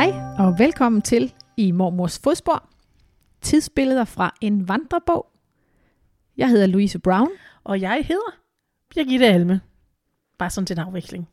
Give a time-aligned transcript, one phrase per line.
[0.00, 2.68] Hej og velkommen til I Mormors Fodspor.
[3.40, 5.32] Tidsbilleder fra en vandrebog.
[6.36, 7.28] Jeg hedder Louise Brown.
[7.64, 8.38] Og jeg hedder
[8.88, 9.60] Birgitte Alme.
[10.38, 11.28] Bare sådan til en afveksling.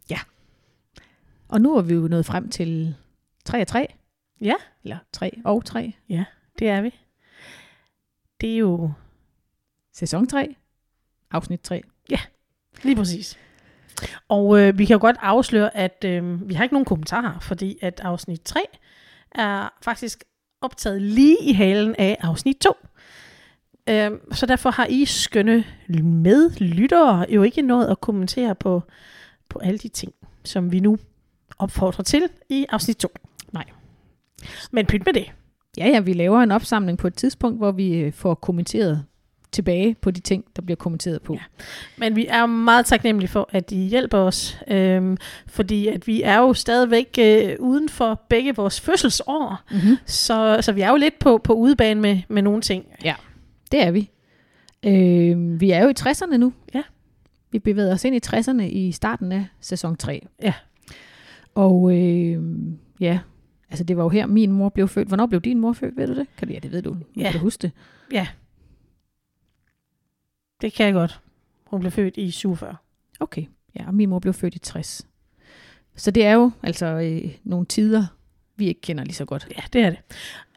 [1.48, 2.96] Og nu er vi jo nået frem til
[3.46, 3.93] 3 og 3.
[4.42, 4.56] Ja.
[4.84, 5.93] Eller 3 og 3.
[6.60, 6.96] Det er vi.
[8.42, 8.92] Det er jo
[9.93, 10.56] Sæson 3.
[11.32, 11.82] Afsnit 3.
[12.84, 13.39] lige præcis.
[14.28, 17.78] Og øh, vi kan jo godt afsløre, at øh, vi har ikke nogen kommentarer, fordi
[17.82, 18.60] at afsnit 3
[19.32, 20.24] er faktisk
[20.61, 22.74] optaget lige i halen af afsnit 2.
[23.89, 25.64] Øh, så derfor har I skønne
[26.04, 28.83] medlyttere jo ikke noget at kommentere på,
[29.50, 30.97] på alle de ting, som vi nu
[31.60, 33.09] opfordrer til i afsnit 2.
[33.52, 33.66] Nej.
[34.72, 35.31] Men pynt med det.
[35.77, 39.05] Ja, ja, vi laver en opsamling på et tidspunkt, hvor vi øh, får kommenteret
[39.52, 41.33] tilbage på de ting, der bliver kommenteret på.
[41.33, 41.39] Ja.
[41.97, 46.38] Men vi er meget taknemmelige for, at I hjælper os, øhm, fordi at vi er
[46.38, 49.97] jo stadigvæk øh, uden for begge vores fødselsår, Mm-hmm.
[50.05, 52.85] så, så vi er jo lidt på, på udebane med, med nogle ting.
[53.72, 54.09] Det er vi.
[54.85, 56.53] Øh, vi er jo i 60'erne nu.
[56.73, 56.81] Ja.
[57.52, 60.27] Vi bevæger os ind i 60'erne i starten af sæson 3.
[60.44, 60.53] Ja.
[61.55, 62.44] Og øh,
[63.00, 63.19] ja,
[63.69, 65.07] altså det var jo her, min mor blev født.
[65.07, 66.27] Hvornår blev din mor født, ved du det?
[66.38, 66.95] Kan du, ja, det ved du.
[67.17, 67.23] Ja.
[67.23, 67.72] Kan du huske det?
[70.61, 71.19] Det kan jeg godt.
[71.66, 72.75] Hun blev født i 47.
[73.19, 73.45] Okay.
[73.80, 75.08] Ja, og min mor blev født i 60.
[75.95, 78.05] Så det er jo altså øh, nogle tider,
[78.55, 79.47] vi ikke kender lige så godt.
[79.58, 80.00] Ja, det er det.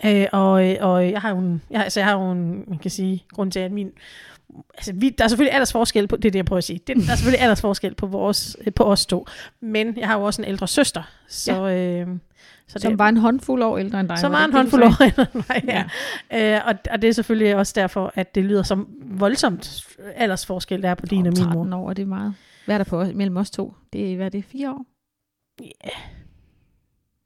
[0.04, 2.78] Øh, og, øh, og jeg har jo en, jeg, altså jeg har jo en, man
[2.78, 3.92] kan sige, grund til, at min,
[4.74, 6.80] altså vi, der er selvfølgelig aldersforskel på, det er det, jeg prøver at sige.
[6.86, 9.26] Det, der er selvfølgelig aldersforskel på, vores, på os to.
[9.60, 12.00] Men jeg har jo også en ældre søster, så, ja.
[12.00, 12.08] øh,
[12.70, 14.18] så Som var en håndfuld år ældre end dig.
[14.18, 15.84] Som var det en det, håndfuld år ældre end mig,
[16.32, 16.56] ja.
[16.56, 20.88] Øh, og, og det er selvfølgelig også derfor, at det lyder som voldsomt aldersforskel, der
[20.90, 21.52] er på din og min mor.
[21.54, 22.34] 13 år, er det meget.
[22.64, 23.74] Hvad er der på mellem os to?
[23.92, 24.86] Det er, hvad er det, fire år?
[25.60, 25.90] Ja.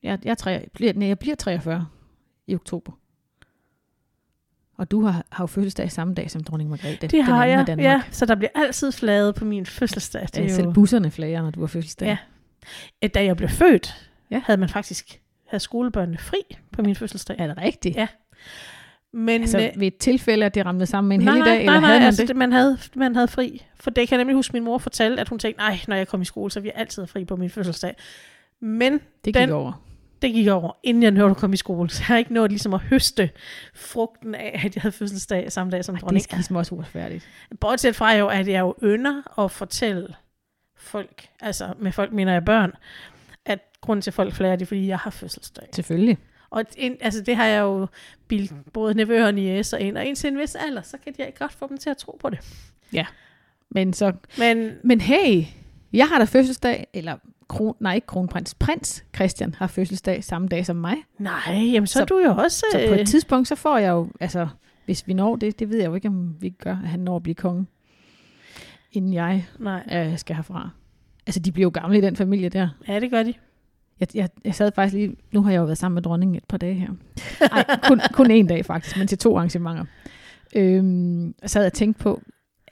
[0.03, 1.86] Jeg, jeg, er tre, bliver, nej, jeg bliver 43
[2.47, 2.92] i oktober.
[4.79, 6.97] Og du har, har jo fødselsdag samme dag som dronning Margrethe.
[7.01, 7.85] Det den har jeg, Danmark.
[7.85, 8.02] ja.
[8.11, 10.23] Så der bliver altid flaget på min fødselsdag.
[10.23, 12.07] Det Det er er selv busserne flager, når du har fødselsdag.
[12.07, 12.17] Ja.
[13.02, 14.41] at da jeg blev født, Ja.
[14.45, 15.20] havde man faktisk
[15.55, 16.39] havde skolebørnene fri
[16.73, 17.37] på min fødselsdag.
[17.39, 17.97] Er det rigtigt?
[17.97, 18.07] Ja.
[19.13, 21.61] Men Altså øh, ved et tilfælde, at det ramte sammen med en nej, helligdag, nej,
[21.61, 22.37] eller nej, nej, havde man altså, det?
[22.37, 23.63] Man, havde, man havde fri.
[23.81, 26.09] For det kan jeg nemlig huske, min mor fortalte, at hun tænkte, nej, når jeg
[26.09, 27.95] kom i skole, så jeg altid have fri på min fødselsdag.
[28.61, 29.73] Men Det gik den- over.
[30.23, 31.91] det gik over, inden jeg nåede at komme i skole.
[31.91, 33.31] Så jeg har ikke nået ligesom at høste
[33.75, 36.23] frugten af, at jeg havde fødselsdag samme dag som Ej, det er dronning.
[36.25, 37.29] skisme også uretfærdigt.
[37.61, 40.09] Bortset fra jo, at jeg jo ynder at fortælle
[40.77, 42.73] folk, altså med folk mener jeg børn,
[43.84, 45.68] grunden til at folk flager, det fordi jeg har fødselsdag.
[45.72, 46.18] Selvfølgelig.
[46.50, 47.86] Og en, altså det har jeg jo
[48.28, 51.52] bildt både nevøer og niæser ind, og indtil en vis alder, så kan jeg godt
[51.52, 52.39] få dem til at tro på det.
[53.70, 55.44] Men, så, Men men hey,
[55.92, 57.17] jeg har da fødselsdag, eller
[57.48, 60.96] kron, nej, ikke kronprins, prins Christian har fødselsdag samme dag som mig.
[61.18, 62.64] nej, jamen så, Så- er du jo også...
[62.73, 64.48] Så på øh, et tidspunkt, så får jeg jo, altså,
[64.84, 67.17] hvis vi når det, det ved jeg jo ikke, om vi gør, at han når
[67.17, 67.67] at blive konge,
[68.92, 70.70] inden jeg Nej, øh, skal herfra.
[71.27, 72.68] Altså, de bliver jo gamle i den familie der.
[72.89, 73.34] ja, det gør de.
[74.00, 76.44] Jeg, jeg, jeg sad faktisk lige, nu har jeg jo været sammen med dronningen et
[76.48, 76.88] par dage her.
[77.50, 79.84] Nej, kun, kun en dag faktisk, men til to arrangementer.
[80.56, 82.20] Øhm, og sad jeg og tænkte på,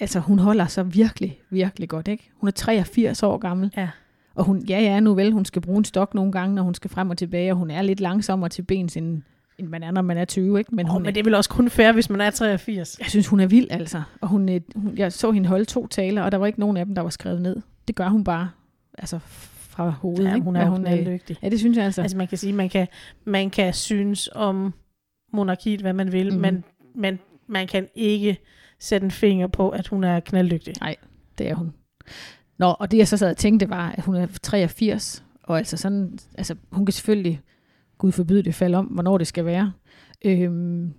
[0.00, 2.30] altså hun holder så virkelig, virkelig godt, ikke?
[2.34, 3.72] Hun er 83 år gammel.
[3.76, 3.88] Ja.
[4.34, 6.74] Og hun, ja, ja, nu vel, hun skal bruge en stok nogle gange, når hun
[6.74, 9.22] skal frem og tilbage, og hun er lidt langsommere til bens, end,
[9.58, 10.70] end man er, når man er 20, ikke?
[10.70, 12.98] Men Men, hun, oh, men det er vel også kun fair, hvis man er 83.
[13.00, 14.02] jeg synes, hun er vild, altså.
[14.20, 16.76] Og hun, øh, hun, jeg så hende holde to taler, og der var ikke nogen
[16.76, 17.56] af dem, der var skrevet ned.
[17.88, 18.50] Det gør hun bare,
[18.98, 19.18] altså
[19.72, 20.44] fra hovedet, Ja, ikke?
[20.44, 21.36] hun er hun, øh, dygtig.
[21.42, 22.02] Ja, det synes jeg altså.
[22.02, 22.86] Altså man kan sige, man kan,
[23.24, 24.74] man kan synes om
[25.32, 26.40] monarkiet, hvad man vil, mm.
[26.40, 28.36] men, men man kan ikke
[28.80, 30.74] sætte en finger på, at hun er knalddygtig.
[31.38, 31.72] Det er hun.
[32.58, 35.76] Nå, og det jeg så sad og tænkte var, at hun er 83, og altså
[35.76, 37.40] sådan, altså hun kan selvfølgelig,
[37.98, 39.72] Gud forbyde det, falde om, hvornår det skal være.
[40.24, 40.92] Øhm,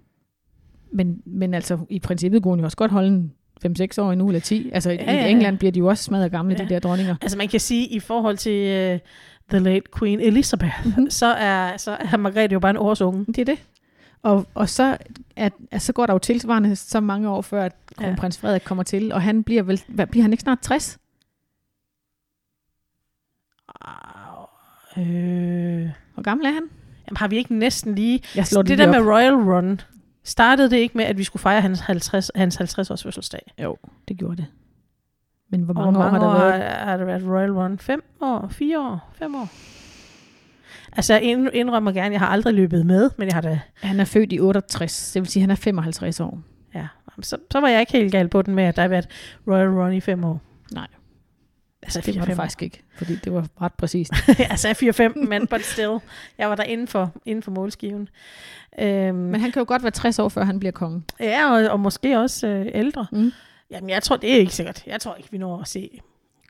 [0.93, 3.33] men, men altså, i princippet kunne hun jo også godt holde en
[3.65, 4.69] 5-6 år endnu, eller 10.
[4.73, 5.27] Altså, ja, Ja, i ja.
[5.27, 6.63] England bliver de jo også smadret gamle, Ja.
[6.63, 7.15] de der dronninger.
[7.21, 8.99] Altså man kan sige, i forhold til uh,
[9.49, 10.87] the late Queen Elizabeth, Mhm.
[10.89, 11.09] mm-hmm.
[11.09, 13.25] så, er, så er Margrethe jo bare en års unge.
[13.25, 13.59] Det er det.
[14.23, 14.97] Og, og så,
[15.35, 18.83] at, at så går der jo tilsvarende så mange år før, at kronprins Frederik kommer
[18.83, 20.99] til, og han bliver vel, hvad, bliver han ikke snart 60?
[24.97, 26.63] Øh, Hvor gammel er han?
[27.07, 28.19] jamen, har vi ikke næsten lige...
[28.35, 29.05] Jeg slår Det, det, det lige der op.
[29.05, 29.81] med Royal Run,
[30.23, 33.51] startede det ikke med, at vi skulle fejre hans 50, hans 50 års fødselsdag?
[33.63, 33.77] Jo,
[34.07, 34.45] det gjorde det.
[35.49, 36.63] Men hvor mange, hvor mange år har der været?
[36.63, 37.79] har, har der været Royal Run?
[37.79, 38.47] Fem år?
[38.51, 39.09] Fire år?
[39.13, 39.49] Fem år?
[40.95, 43.59] Altså, jeg ind- indrømmer gerne, jeg har aldrig løbet med, men jeg har da...
[43.75, 46.39] Han er født i 68, det vil sige, at han er 55 år.
[46.75, 46.87] Ja,
[47.21, 49.07] så, så var jeg ikke helt gal på den med, at der har været
[49.47, 50.41] Royal Run i fem år.
[51.83, 54.11] Altså Det var det 4-5 faktisk ikke, fordi det var ret præcist.
[54.49, 55.97] jeg sagde 4-5, men but still.
[56.37, 58.09] Jeg var der inden for, inden for målskiven.
[58.79, 61.03] Øhm, Men han kan jo godt være 60 år, før han bliver konge.
[61.19, 63.07] ja, og, og måske også øh, ældre.
[63.11, 63.31] Mm.
[63.71, 64.83] Jamen, jeg tror, det er ikke sikkert.
[64.87, 65.99] Jeg tror ikke, vi når at se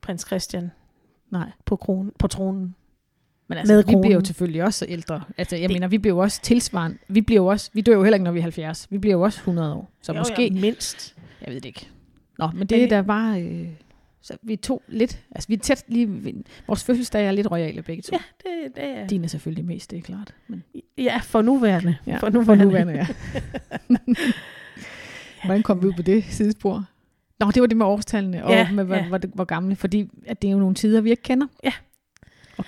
[0.04, 0.72] prins Christian
[1.32, 1.50] Nej.
[1.66, 2.76] på, kronen, på tronen.
[3.48, 4.26] Men altså, Med vi bliver jo kronen.
[4.26, 5.22] selvfølgelig også ældre.
[5.38, 6.98] Altså, jeg Det- mener, vi bliver jo også tilsvarende.
[7.08, 8.88] Vi, bliver jo også, vi dør jo heller ikke, når vi er 70.
[8.90, 9.92] Vi bliver jo også 100 år.
[10.02, 11.16] Så Jo, måske, Jo, mindst.
[11.42, 11.90] jeg ved det ikke.
[12.40, 13.42] Nå, men det Men- er da bare...
[13.42, 13.68] Øh,
[14.24, 15.24] så vi to lidt...
[15.32, 16.34] Altså, vi er tæt lige...
[16.68, 18.16] Vores fødselsdag er lidt royale begge to.
[18.16, 19.08] Ja, det, det er...
[19.08, 20.36] Din er selvfølgelig mest, det er klart.
[20.48, 20.64] Men,
[20.98, 21.96] Ja, for nuværende.
[22.08, 22.64] ja, for nuværende.
[22.64, 23.08] For nuværende ja.
[25.46, 26.86] Hvordan kom vi ud på det sidespor?
[27.40, 29.08] Nå, det var det med årstallene, og Ja, med, hvor, ja.
[29.08, 31.48] hvor, hvor gamle, fordi at det er jo nogle tider, vi ikke kender.
[31.64, 31.74] Ja.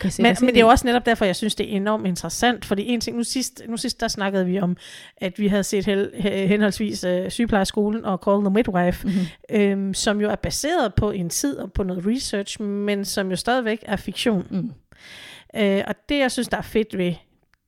[0.01, 2.65] Sætte Men, men det er jo også netop derfor, jeg synes, det er enormt interessant.
[2.65, 4.77] Fordi en ting, nu sidst, nu sidst der snakkede vi om,
[5.17, 9.15] at vi havde set hel, he- henholdsvis uh, sygeplejerskolen og Call the Midwife, Mhm.
[9.51, 13.35] øhm, som jo er baseret på en tid og på noget research, men som jo
[13.35, 14.47] stadigvæk er fiktion.
[14.49, 14.71] Mm.
[15.61, 17.13] Øh, og det, jeg synes, der er fedt ved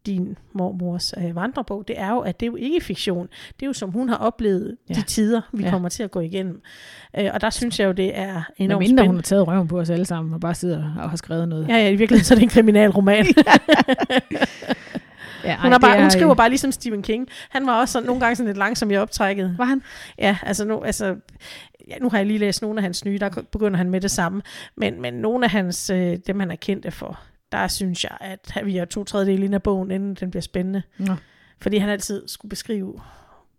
[0.08, 3.28] din mormors øh, vandrebog, det er jo, at det er jo ikke fiktion.
[3.60, 4.94] Det er jo, som hun har oplevet Ja.
[4.94, 5.70] de tider, vi Ja.
[5.70, 6.62] kommer til at gå igennem.
[7.20, 9.16] Øh, og der synes jeg jo, det er enormt mindre hun spændende.
[9.18, 11.68] har taget røven på os alle sammen, og bare sidder og har skrevet noget.
[11.68, 13.26] Ja, ja, i virkeligheden så er det en kriminalroman.
[15.44, 17.28] ja hun, er bare, det hun er, skriver bare ligesom Stephen King.
[17.50, 19.56] Han var også sådan, nogle gange sådan lidt langsom i optrækket.
[19.58, 19.82] Var han?
[20.20, 21.16] Ja, altså nu, altså,
[21.90, 24.12] ja, nu har jeg lige læst nogle af hans nye, der begynder han med det
[24.12, 24.42] samme.
[24.76, 27.20] Men, men nogle af hans, øh, dem han er kendt for,
[27.52, 30.82] der synes jeg, at vi er to tredjedel inde af bogen, inden den bliver spændende.
[30.98, 31.14] Nå.
[31.62, 33.02] Fordi han altid skulle beskrive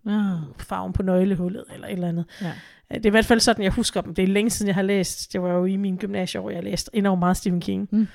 [0.06, 0.34] Ja.
[0.58, 2.24] farven på nøglehullet, eller et eller andet.
[2.42, 2.46] Ja.
[2.90, 4.14] Øh, Det er i hvert fald sådan, jeg husker dem.
[4.14, 5.32] Det er længe siden, jeg har læst.
[5.32, 7.88] Det var jo i min gymnasieår, jeg læste enormt meget Stephen King.
[7.92, 8.08] Mm.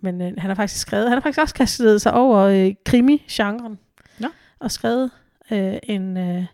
[0.00, 3.78] Men øh, han har faktisk skrevet, han har faktisk også kastet sig over øh, krimi-genren.
[4.18, 4.28] Nå.
[4.58, 5.10] Og skrevet
[5.50, 6.44] øh, en, øh,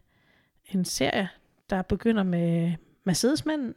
[0.72, 1.28] en serie,
[1.70, 2.72] der begynder med
[3.06, 3.74] Mercedesmanden.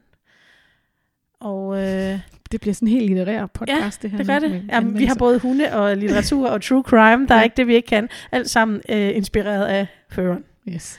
[1.42, 2.20] Og øh,
[2.52, 4.18] Det bliver sådan en helt litterær podcast, det her.
[4.18, 4.52] det gør det.
[4.52, 7.28] med Jamen, vi har både hunde og litteratur og true crime.
[7.28, 7.44] Der er Ja.
[7.44, 8.10] ikke det, vi ikke kan.
[8.32, 10.44] Alt sammen øh, inspireret af føreren.
[10.70, 10.98] Yes.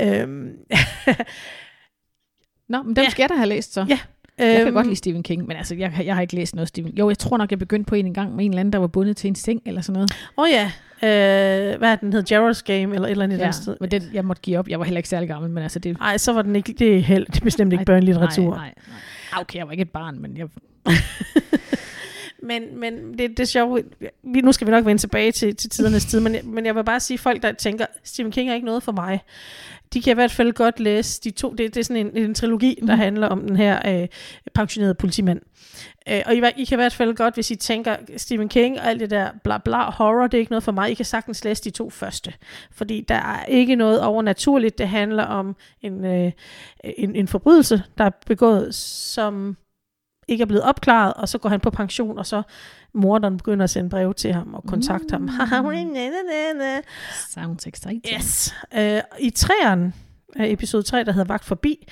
[0.00, 0.50] Øhm,
[2.68, 3.10] Nå, men dem Ja.
[3.10, 3.86] skal jeg da have læst så.
[3.88, 3.98] Ja,
[4.38, 6.68] Jeg kan øhm, godt lide Stephen King, men altså, jeg, jeg har ikke læst noget
[6.68, 8.72] Stephen Jo, jeg tror nok, jeg begyndte på en en gang med en eller anden,
[8.72, 10.10] der var bundet til en seng eller sådan noget.
[10.38, 10.64] Åh oh, ja,
[11.02, 12.22] øh, hvad er den hed?
[12.32, 13.76] Gerald's Game, eller et eller andet Ja, sted.
[13.80, 14.68] men den, jeg måtte give op.
[14.68, 15.98] Jeg var heller ikke særlig gammel, men altså det...
[15.98, 18.50] Nej, så var den ikke, det er, held, det er bestemt ikke børnelitteratur.
[18.50, 18.96] Nej, nej, nej.
[19.34, 20.48] Ah, okay, jeg var ikke et barn, men jeg...
[22.44, 23.82] Men, men det, det er sjovt.
[24.22, 26.84] Vi, nu skal vi nok vende tilbage til, til tidernes tid, men, men jeg vil
[26.84, 29.20] bare sige, folk der tænker, Stephen King er ikke noget for mig,
[29.94, 31.50] de kan i hvert fald godt læse de to.
[31.50, 32.98] Det, det er sådan en, en trilogi, der Mhm.
[33.00, 34.08] handler om den her øh,
[34.54, 35.40] pensionerede politimand.
[36.08, 38.86] Øh, og I, I kan i hvert fald godt, hvis I tænker Stephen King og
[38.86, 40.90] alt det der bla bla horror, det er ikke noget for mig.
[40.90, 42.32] I kan sagtens læse de to første.
[42.72, 44.78] Fordi der er ikke noget overnaturligt.
[44.78, 46.32] Det handler om en, øh,
[46.84, 49.56] en, en forbrydelse, der er begået, som
[50.28, 52.42] ikke er blevet opklaret, og så går han på pension, og så
[52.94, 55.28] morderen begynder at sende brev til ham og kontakte Mm.
[55.28, 55.38] ham.
[57.30, 58.02] Sounds exciting.
[58.16, 58.54] yes.
[58.78, 59.94] Øh, I træeren,
[60.36, 61.86] øh, episode 3, der hedder Vagt forbi,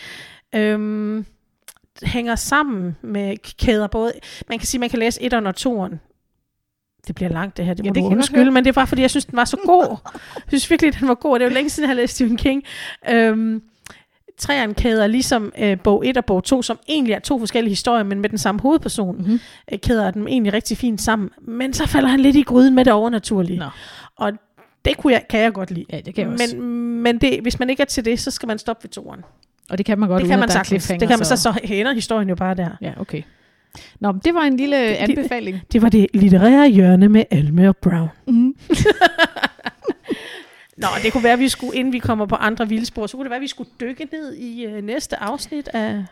[0.55, 1.27] øhm,
[2.03, 4.13] hænger sammen med kæder både,
[4.49, 5.97] man kan sige, man kan læse 1'eren og 2'eren.
[7.07, 8.87] Det bliver langt det her, det Ja, må det du undskylde, men det er bare
[8.87, 9.97] fordi, jeg synes, den var så god.
[10.37, 11.39] Jeg synes virkelig, den var god.
[11.39, 12.63] Det er jo længe siden, jeg har læst Stephen King.
[13.11, 13.63] Øhm,
[14.43, 18.05] træerne kæder ligesom øh, bog 1 og bog 2, som egentlig er to forskellige historier,
[18.05, 19.41] men med den samme hovedperson, Mm-hmm.
[19.73, 21.31] øh, kæder dem egentlig rigtig fint sammen.
[21.43, 23.59] Men så falder han lidt i gryden med det overnaturlige.
[23.59, 23.65] Nå.
[24.17, 24.33] Og
[24.85, 25.85] det kunne jeg, kan jeg godt lide.
[25.93, 26.57] Ja, det kan jeg også.
[26.57, 26.67] Men,
[27.03, 29.21] men det, hvis man ikke er til det, så skal man stoppe ved toeren.
[29.71, 30.87] Og det kan man godt, Det uden kan man sagtens.
[30.87, 32.69] Det kan man så, så ender historien jo bare der.
[32.81, 33.23] Ja, okay.
[34.01, 35.61] Nå, men det var en lille det- anbefaling.
[35.73, 38.09] Det var det litterære hjørne med Alme og Brown.
[38.27, 38.55] Mm.
[40.83, 43.25] Nå, det kunne være, at vi skulle, inden vi kommer på andre vildspor, så kunne
[43.25, 46.05] det være, at vi skulle dykke ned i øh, næste afsnit af...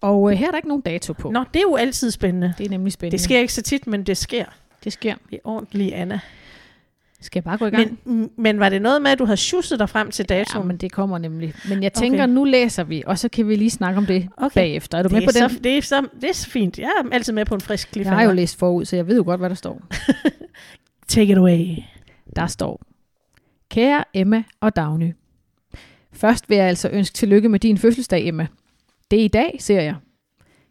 [0.00, 1.30] Og øh, her er der ikke nogen dato på.
[1.30, 2.54] Nå, det er jo altid spændende.
[2.58, 3.12] Det er nemlig spændende.
[3.18, 4.44] Det sker ikke så tit, men det sker.
[4.84, 5.14] Det sker.
[5.30, 6.20] Det er ordentligt, Anna.
[7.20, 7.98] Skal jeg bare gå i gang?
[8.04, 10.34] Men, mm, men var det noget med, at du havde sjusset dig frem til ja,
[10.38, 10.68] datoen?
[10.68, 11.54] men det kommer nemlig.
[11.68, 12.32] Men jeg tænker, Okay.
[12.34, 14.54] nu læser vi, og så kan vi lige snakke om det Okay.
[14.60, 14.98] bagefter.
[14.98, 15.64] Er du det, med er på så, den?
[15.64, 16.78] det, er så, det er så fint.
[16.78, 18.18] Jeg er altid med på en frisk Jeg cliffhanger.
[18.18, 19.80] har jo læst forud, så jeg ved jo godt, hvad der står.
[21.08, 21.66] Take it away.
[22.36, 22.80] Der står,
[23.70, 25.12] Kære Emma og Dagny.
[26.12, 28.46] Først vil jeg altså ønske tillykke med din fødselsdag, Emma.
[29.10, 29.96] Det er i dag, ser jeg.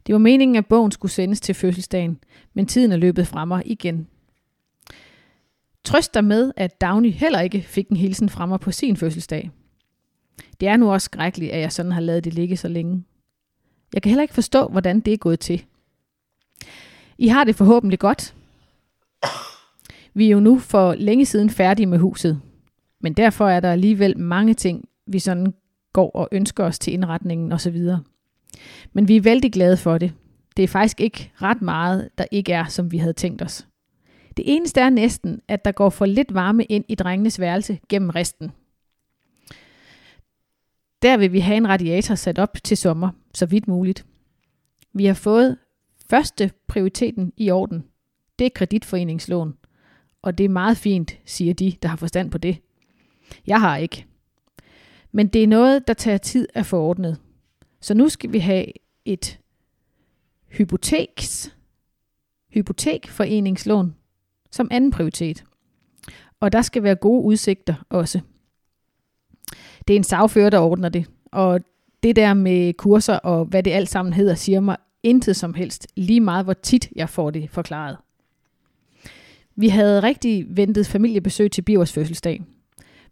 [0.08, 2.20] Det var meningen, at bogen skulle sendes til fødselsdagen,
[2.54, 4.08] men tiden er løbet fra mig igen.
[5.84, 9.52] Trøst dig med, at Dagny heller ikke fik en hilsen fra mig på sin fødselsdag.
[10.60, 13.04] Det er nu også skrækkeligt, at jeg sådan har lavet det ligge så længe.
[13.94, 15.66] Jeg kan heller ikke forstå, hvordan det er gået til.
[17.18, 18.36] I har det forhåbentlig godt.
[20.14, 22.42] Vi er jo nu for længe siden færdige med huset,
[23.06, 25.54] men derfor er der alligevel mange ting, vi sådan
[25.94, 27.78] går og ønsker os til indretningen osv.
[28.94, 30.14] Men vi er vældig glade for det.
[30.58, 33.68] Det er faktisk ikke ret meget, der ikke er, som vi havde tænkt os.
[34.38, 38.10] Det eneste er næsten, at der går for lidt varme ind i drengenes værelse gennem
[38.10, 38.52] resten.
[41.02, 44.06] Der vil vi have en radiator sat op til sommer, så vidt muligt.
[44.94, 45.58] Vi har fået
[46.10, 47.86] første prioriteten i orden.
[48.40, 49.54] Det er kreditforeningslån.
[50.22, 52.58] Og det er meget fint, siger de, der har forstand på det.
[53.48, 54.06] Jeg har ikke.
[55.12, 57.18] Men det er noget, der tager tid at få ordnet.
[57.82, 58.66] Så nu skal vi have
[59.06, 59.40] et
[60.48, 61.56] hypoteks,
[62.50, 63.96] hypotekforeningslån
[64.52, 65.44] som anden prioritet.
[66.40, 68.20] Og der skal være gode udsigter også.
[69.88, 71.06] Det er en sagfører, der ordner det.
[71.26, 71.60] Og
[72.04, 75.88] det der med kurser og hvad det alt sammen hedder, siger mig intet som helst,
[75.96, 77.98] lige meget hvor tit jeg får det forklaret.
[79.56, 82.44] Vi havde rigtig ventet familiebesøg til Bivers fødselsdag.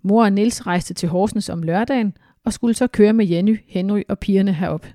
[0.03, 4.01] Mor og Nils rejste til Horsens om lørdagen og skulle så køre med Jenny, Henry
[4.09, 4.85] og pigerne herop.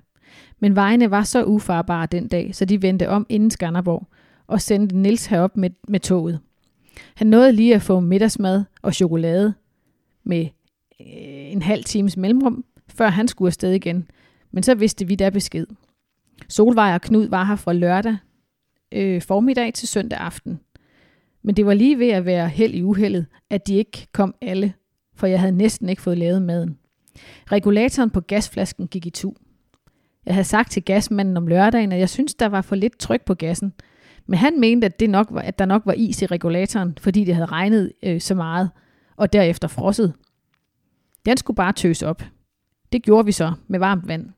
[0.59, 4.07] Men vejene var så ufarbare den dag, så de vendte om inden Skanderborg
[4.47, 6.39] og sendte Nils herop med, med toget.
[7.15, 9.53] Han nåede lige at få middagsmad og chokolade
[10.23, 10.47] med
[11.01, 14.07] øh, en halv times mellemrum, før han skulle afsted igen.
[14.51, 15.67] Men så vidste vi da besked.
[16.47, 18.17] Solvej og Knud var her fra lørdag
[18.91, 20.59] øh, formiddag til søndag aften.
[21.43, 24.73] Men det var lige ved at være held i uheldet, at de ikke kom alle,
[25.19, 26.77] for jeg havde næsten ikke fået lavet maden.
[27.51, 29.33] Regulatoren på gasflasken gik i tu.
[30.25, 33.25] Jeg havde sagt til gasmanden om lørdagen, at jeg synes, der var for lidt tryk
[33.25, 33.73] på gassen.
[34.27, 37.23] Men han mente, at, det nok var, at der nok var is i regulatoren, fordi
[37.23, 38.69] det havde regnet øh, så meget,
[39.15, 40.13] og derefter frosset.
[41.25, 42.23] Den skulle bare tøs op.
[42.91, 44.29] Det gjorde vi så med varmt vand.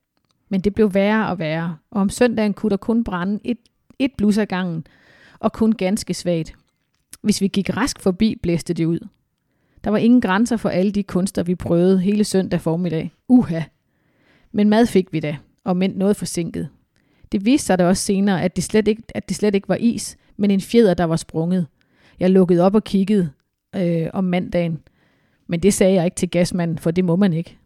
[0.49, 3.57] Men det blev værre og værre, og om søndagen kunne der kun brænde et,
[3.99, 4.87] et blus ad gangen,
[5.39, 6.55] og kun ganske svagt.
[7.21, 9.07] Hvis vi gik rask forbi, blæste det ud.
[9.83, 13.11] Der var ingen grænser for alle de kunster, vi prøvede hele søndag formiddag.
[13.27, 13.61] Uha!
[14.51, 16.69] Men mad fik vi da, og mænd noget forsinket.
[17.31, 19.77] Det viste sig da også senere, at det, slet ikke, at det slet ikke var
[19.79, 21.67] is, men en fjeder, der var sprunget.
[22.19, 23.29] Jeg lukkede op og kiggede
[23.75, 24.79] øh, om mandagen,
[25.47, 27.57] men det sagde jeg ikke til gasmanden, for det må man ikke.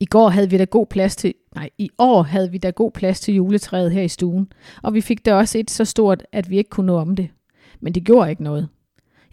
[0.00, 2.90] I går havde vi da god plads til, nej, i år havde vi da god
[2.90, 4.52] plads til juletræet her i stuen,
[4.82, 7.28] og vi fik da også et så stort, at vi ikke kunne nå om det.
[7.80, 8.68] Men det gjorde ikke noget.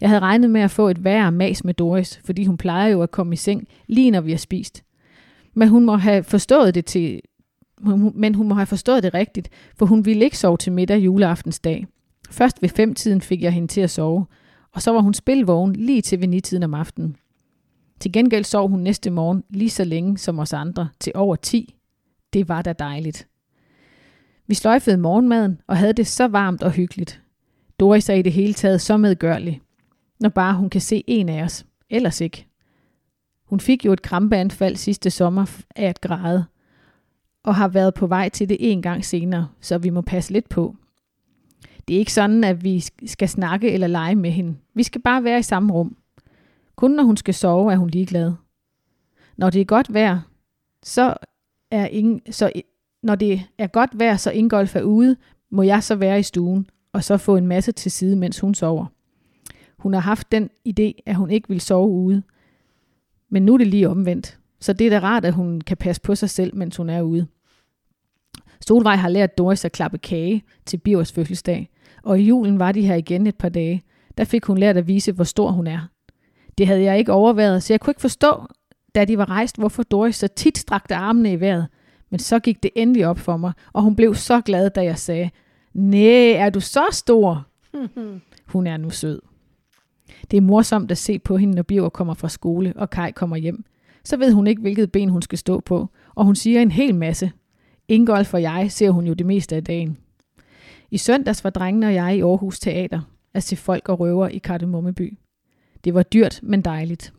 [0.00, 3.02] Jeg havde regnet med at få et værre mas med Doris, fordi hun plejer jo
[3.02, 4.84] at komme i seng, lige når vi har spist.
[5.54, 7.20] Men hun må have forstået det til,
[8.14, 11.86] men hun må have forstået det rigtigt, for hun ville ikke sove til middag juleaftensdag.
[12.30, 14.26] Først ved femtiden fik jeg hende til at sove,
[14.72, 17.16] og så var hun spilvågen lige til ved nitiden om aftenen.
[18.00, 21.74] Til gengæld sov hun næste morgen lige så længe som os andre, til over 10.
[22.32, 23.28] Det var da dejligt.
[24.46, 27.22] Vi sløjfede morgenmaden og havde det så varmt og hyggeligt.
[27.80, 29.60] Doris er i det hele taget så medgørlig,
[30.20, 31.66] når bare hun kan se en af os.
[31.90, 32.46] Ellers ikke.
[33.44, 36.44] Hun fik jo et krampeanfald sidste sommer af at græde,
[37.42, 40.48] og har været på vej til det en gang senere, så vi må passe lidt
[40.48, 40.76] på.
[41.88, 44.56] Det er ikke sådan, at vi skal snakke eller lege med hende.
[44.74, 45.96] Vi skal bare være i samme rum.
[46.76, 48.32] Kun når hun skal sove, er hun ligeglad.
[49.36, 50.20] Når det er godt vejr,
[50.82, 51.14] så
[51.70, 52.52] er ingen, så
[53.02, 55.16] når det er godt vejr, så Ingolf er ude,
[55.50, 58.54] må jeg så være i stuen, og så få en masse til side, mens hun
[58.54, 58.86] sover.
[59.78, 62.22] Hun har haft den idé, at hun ikke vil sove ude.
[63.28, 64.38] Men nu er det lige omvendt.
[64.60, 67.02] Så det er da rart, at hun kan passe på sig selv, mens hun er
[67.02, 67.26] ude.
[68.60, 71.70] Solvej har lært Doris at klappe kage til Bivers fødselsdag,
[72.02, 73.82] og i julen var de her igen et par dage.
[74.18, 75.80] Der fik hun lært at vise, hvor stor hun er.
[76.58, 78.46] Det havde jeg ikke overvejet, så jeg kunne ikke forstå,
[78.94, 81.66] da de var rejst, hvorfor Doris så tit strakte armene i vejret.
[82.10, 84.98] Men så gik det endelig op for mig, og hun blev så glad, da jeg
[84.98, 85.30] sagde,
[85.74, 87.46] Næh, er du så stor?
[88.52, 89.20] hun er nu sød.
[90.30, 93.36] Det er morsomt at se på hende, når Birger kommer fra skole, og Kai kommer
[93.36, 93.64] hjem.
[94.04, 96.94] Så ved hun ikke, hvilket ben hun skal stå på, og hun siger en hel
[96.94, 97.32] masse.
[97.88, 99.98] Ingolf og jeg ser hun jo det meste af dagen.
[100.90, 103.00] I søndags var drengene og jeg i Aarhus Teater
[103.34, 105.18] at se folk og røver i Kardemommeby.
[105.84, 107.12] Det var dyrt, men dejligt.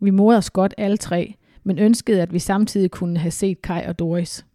[0.00, 1.34] Vi morede os godt alle tre,
[1.64, 4.46] men ønskede, at vi samtidig kunne have set Kai og Doris.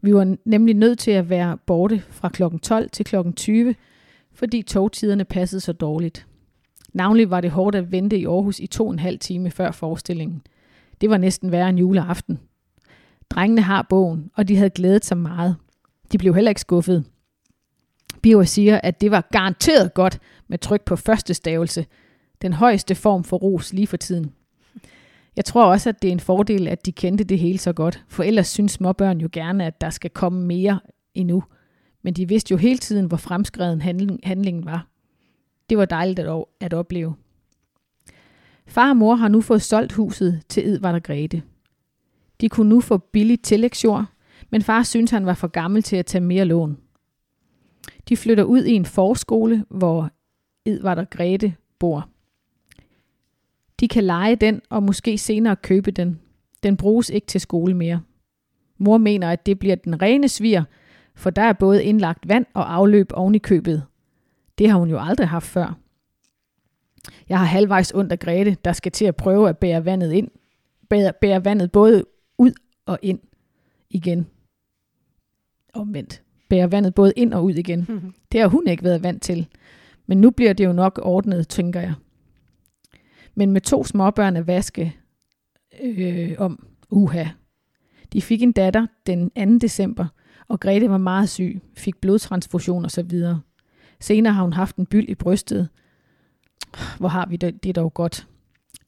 [0.00, 2.42] Vi var nemlig nødt til at være borte fra kl.
[2.62, 3.16] 12 til kl.
[3.36, 3.74] 20,
[4.32, 6.26] fordi togtiderne passede så dårligt.
[6.94, 9.70] Navnlig var det hårdt at vente i Aarhus i to og en halv time før
[9.70, 10.42] forestillingen.
[11.00, 12.40] Det var næsten værre en juleaften.
[13.30, 15.56] Drengene har bogen, og de havde glædet sig meget.
[16.12, 17.04] De blev heller ikke skuffet.
[18.22, 21.86] Biver siger, at det var garanteret godt med tryk på første stavelse.
[22.42, 24.32] Den højeste form for ros lige for tiden.
[25.36, 28.04] Jeg tror også, at det er en fordel, at de kendte det hele så godt,
[28.08, 30.80] for ellers synes småbørn jo gerne, at der skal komme mere
[31.14, 31.44] endnu.
[32.02, 34.93] Men de vidste jo hele tiden, hvor fremskreden handling, handlingen var.
[35.70, 37.14] Det var dejligt at, at opleve.
[38.66, 41.42] Far og mor har nu fået solgt huset til Edvard og Grete.
[42.40, 44.06] De kunne nu få billig tillægsjord,
[44.50, 46.78] Men far synes, han var for gammel til at tage mere lån.
[48.08, 50.10] De flytter ud i en forskole, hvor
[50.64, 52.08] Edvard og Grete bor.
[53.80, 56.20] De kan lege den og måske senere købe den.
[56.62, 58.00] Den bruges ikke til skole mere.
[58.78, 60.62] Mor mener, at det bliver den rene svir,
[61.14, 63.82] for der er både indlagt vand og afløb oven i købet.
[64.58, 65.78] Det har hun jo aldrig haft før.
[67.28, 70.28] Jeg har halvvejs ondt af Grete, der skal til at prøve at bære vandet ind.
[70.90, 72.04] Bære, bære vandet både
[72.38, 72.52] ud
[72.86, 73.20] og ind
[73.90, 74.26] igen.
[75.74, 76.22] Omvendt.
[76.48, 77.86] Bære vandet både ind og ud igen.
[78.32, 79.46] Det har hun ikke været vant til.
[80.06, 81.94] Men nu bliver det jo nok ordnet, tænker jeg.
[83.34, 84.96] Men med to småbørn at vaske
[85.82, 87.24] øh, om, uha.
[88.12, 89.58] De fik en datter den 2.
[89.58, 90.06] december,
[90.48, 93.40] og Grete var meget syg, fik blodtransfusion og så videre.
[94.04, 95.68] Senere har hun haft en byld i brystet.
[96.98, 98.28] Hvor har vi det, det er dog godt.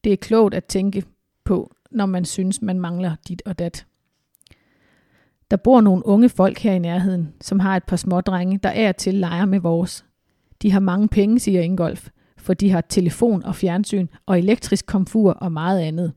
[0.04, 1.04] Det er klogt at tænke
[1.44, 3.87] på, når man synes, man mangler dit og dat.
[5.50, 8.68] Der bor nogle unge folk her i nærheden, som har et par små drenge, der
[8.68, 10.04] er til leger med vores.
[10.62, 15.32] De har mange penge, siger Ingolf, for de har telefon og fjernsyn og elektrisk komfur
[15.32, 16.12] og meget andet.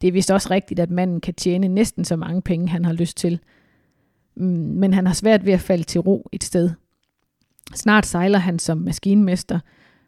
[0.00, 2.92] Det er vist også rigtigt, at manden kan tjene næsten så mange penge, han har
[2.92, 3.40] lyst til.
[4.36, 6.70] Mm, men han har svært ved at falde til ro et sted.
[7.74, 9.60] Snart sejler han som maskinmester.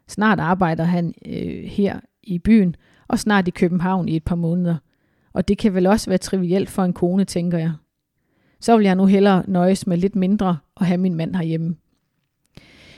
[0.07, 2.75] Snart arbejder han øh, her i byen,
[3.07, 4.77] og snart i København i et par måneder.
[5.33, 7.71] Og det kan vel også være trivielt for en kone, tænker jeg.
[8.59, 11.75] Så vil jeg nu hellere nøjes med lidt mindre og have min mand herhjemme.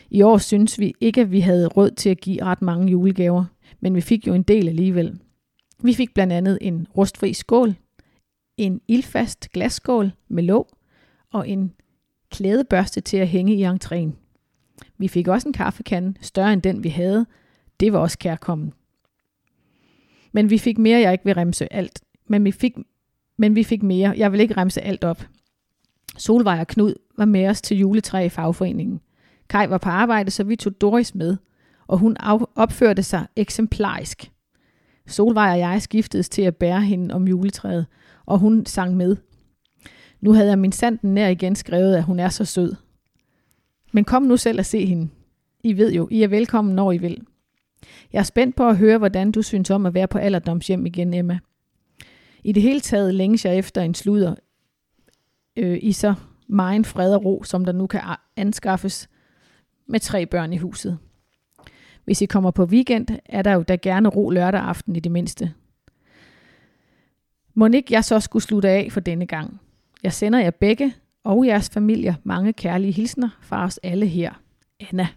[0.10, 3.46] I år synes vi ikke, at vi havde råd til at give ret mange julegaver,
[3.80, 5.20] men vi fik jo en del alligevel.
[5.84, 7.76] Vi fik blandt andet en rustfri skål,
[8.58, 10.68] en ildfast glasskål med låg
[11.34, 11.74] og en
[12.30, 14.27] klædebørste til at hænge i entréen.
[14.98, 17.26] Vi fik også en kaffekande, større end den vi havde.
[17.80, 18.74] Det var også kærkommen.
[20.32, 22.02] Men vi fik mere, jeg ikke vil remse alt.
[22.28, 22.74] Men vi fik,
[23.38, 24.14] men vi fik mere.
[24.18, 25.24] Jeg vil ikke remse alt op.
[26.18, 29.02] Solvej og Knud var med os til juletræ i fagforeningen.
[29.50, 31.38] Kai var på arbejde, så vi tog Doris med,
[31.88, 32.18] og hun
[32.56, 34.32] opførte sig eksemplarisk.
[35.08, 37.86] Solvej og jeg skiftedes til at bære hende om juletræet,
[38.26, 39.16] og hun sang med.
[40.22, 42.76] Nu havde jeg min sanden nær igen skrevet, at hun er så sød.
[43.98, 45.10] Men kom nu selv og se hende.
[45.64, 47.22] I ved jo, I er velkommen, når I vil.
[48.14, 51.14] Jeg er spændt på at høre, hvordan du synes om at være på alderdomshjem igen,
[51.14, 51.40] Emma.
[52.44, 54.36] I det hele taget længes jeg efter en sluder
[55.56, 56.14] øh, i så
[56.48, 58.02] meget fred og ro, som der nu kan
[58.36, 59.10] anskaffes
[59.88, 60.98] med tre børn i huset.
[62.06, 65.12] Hvis I kommer på weekend, er der jo da gerne ro lørdag aften i det
[65.12, 65.54] mindste.
[67.54, 69.62] Må ikke jeg så skulle slutte af for denne gang?
[70.04, 74.34] Jeg sender jer begge og jeres familier mange kærlige hilsner fra os alle her.
[74.92, 75.08] Anna.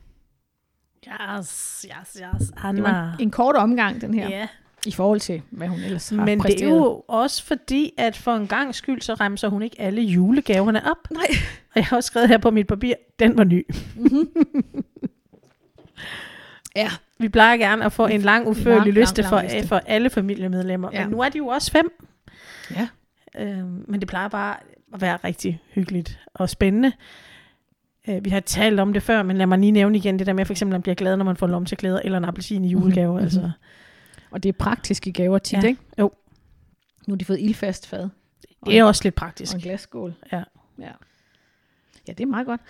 [1.08, 2.48] Yes, yes, yes.
[2.48, 3.12] Det Anna.
[3.12, 4.48] en, en kort omgang, den her, Ja.
[4.86, 6.70] i forhold til, hvad hun ellers har Men det præsteret.
[6.70, 10.90] er jo også fordi, at for en gang skyld, så remser hun ikke alle julegaverne
[10.90, 11.10] op.
[11.10, 11.26] Nej.
[11.70, 13.66] Og jeg har også skrevet her på mit papir, den var ny.
[16.76, 19.68] Ja, Vi plejer gerne at få en lang, udførlig lang, liste, lang for, liste.
[19.68, 20.88] for alle familiemedlemmer.
[20.92, 21.00] Ja.
[21.02, 21.90] Men nu er de jo også fem.
[22.70, 22.88] ja.
[23.38, 24.56] Øhm, men det plejer bare
[24.94, 26.92] at være rigtig hyggeligt og spændende.
[28.08, 30.32] Øh, vi har talt om det før, men lad mig lige nævne igen det der
[30.32, 32.68] med, for eksempel, at man bliver glad, når man får lomteklæder eller en appelsin i
[32.68, 33.14] julegave.
[33.14, 33.22] Mhm.
[33.22, 33.50] Altså,
[34.30, 35.68] Og det er praktiske gaver tit, Ja.
[35.68, 35.80] ikke?
[35.98, 36.10] Jo.
[37.06, 38.08] Nu har de fået ildfast fad.
[38.66, 39.52] det er også lidt praktisk.
[39.52, 40.14] Og en glasskål.
[40.32, 40.42] Ja.
[40.78, 40.90] ja.
[42.08, 42.60] Ja, det er meget godt.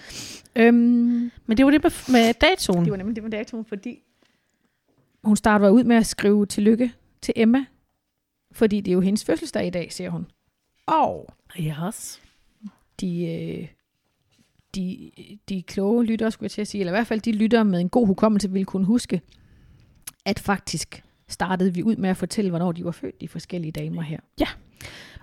[0.57, 2.85] Øhm, Men det var det med, med datoen.
[2.85, 3.99] det var nemlig det med datoen, fordi
[5.25, 7.65] hun starter ud med at skrive tillykke til Emma,
[8.53, 10.27] fordi det er jo hendes fødselsdag i dag, siger hun.
[10.91, 11.27] Og
[11.61, 12.21] Yes.
[13.01, 13.69] de, øh,
[14.75, 15.11] de,
[15.49, 17.81] de kloge lyttere, skulle jeg til at sige, eller i hvert fald de lyttere med
[17.81, 19.21] en god hukommelse, ville kunne huske,
[20.25, 24.03] at faktisk startede vi ud med at fortælle, hvornår de var født, de forskellige damer
[24.03, 24.19] her.
[24.41, 24.47] Ja.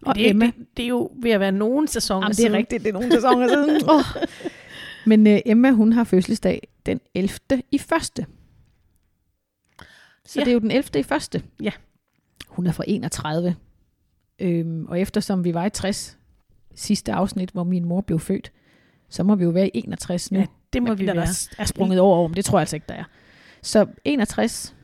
[0.01, 2.53] Og det, Emma, det, det er jo ved at være nogen sæsoner Jamen, det siden.
[2.53, 3.81] er rigtigt, det er nogle sæsoner siden.
[3.89, 4.01] Oh.
[5.09, 7.63] Men øh, Emma, hun har fødselsdag den 11.
[7.71, 8.25] i første.
[10.25, 10.43] Så ja.
[10.45, 10.99] det er jo den 11.
[10.99, 11.43] i første.
[11.61, 11.71] Ja.
[12.47, 13.55] Hun er fra 31.
[14.39, 16.17] Øhm, og eftersom vi var i 60
[16.75, 18.51] sidste afsnit, hvor min mor blev født,
[19.09, 20.39] så må vi jo være i 61 nu.
[20.39, 21.23] Ja, det må vi der være.
[21.23, 23.03] er- er sprunget over om, det tror jeg altså ikke, der er.
[23.61, 24.75] Så 61,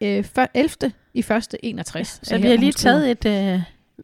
[0.00, 0.92] øh, før- 11.
[1.14, 2.20] i første 61.
[2.22, 3.60] Så er vi har lige taget et, øh,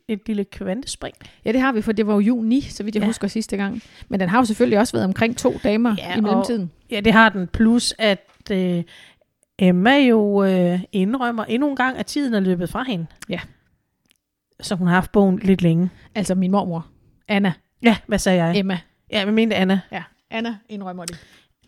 [0.09, 1.15] et lille kvantespring.
[1.45, 3.05] Ja, det har vi, for det var jo juni, så vidt jeg Ja.
[3.05, 3.09] ja.
[3.09, 3.83] husker sidste gang.
[4.09, 6.71] Men den har jo selvfølgelig også været omkring to damer Ja, ja, i mellemtiden.
[6.91, 7.47] Ja, det har den.
[7.49, 8.83] Plus, at øh,
[9.59, 13.07] Emma jo øh, indrømmer endnu en gang, at tiden er løbet fra hende.
[13.29, 13.41] Ja.
[14.63, 15.91] Så hun har haft bogen lidt længe.
[16.15, 16.87] Altså min mormor,
[17.29, 18.57] Anna, Ja, hvad sagde jeg?
[18.59, 18.79] Emma.
[19.13, 19.81] Ja, jeg mente Anna.
[19.93, 21.27] Ja, Anna indrømmer det.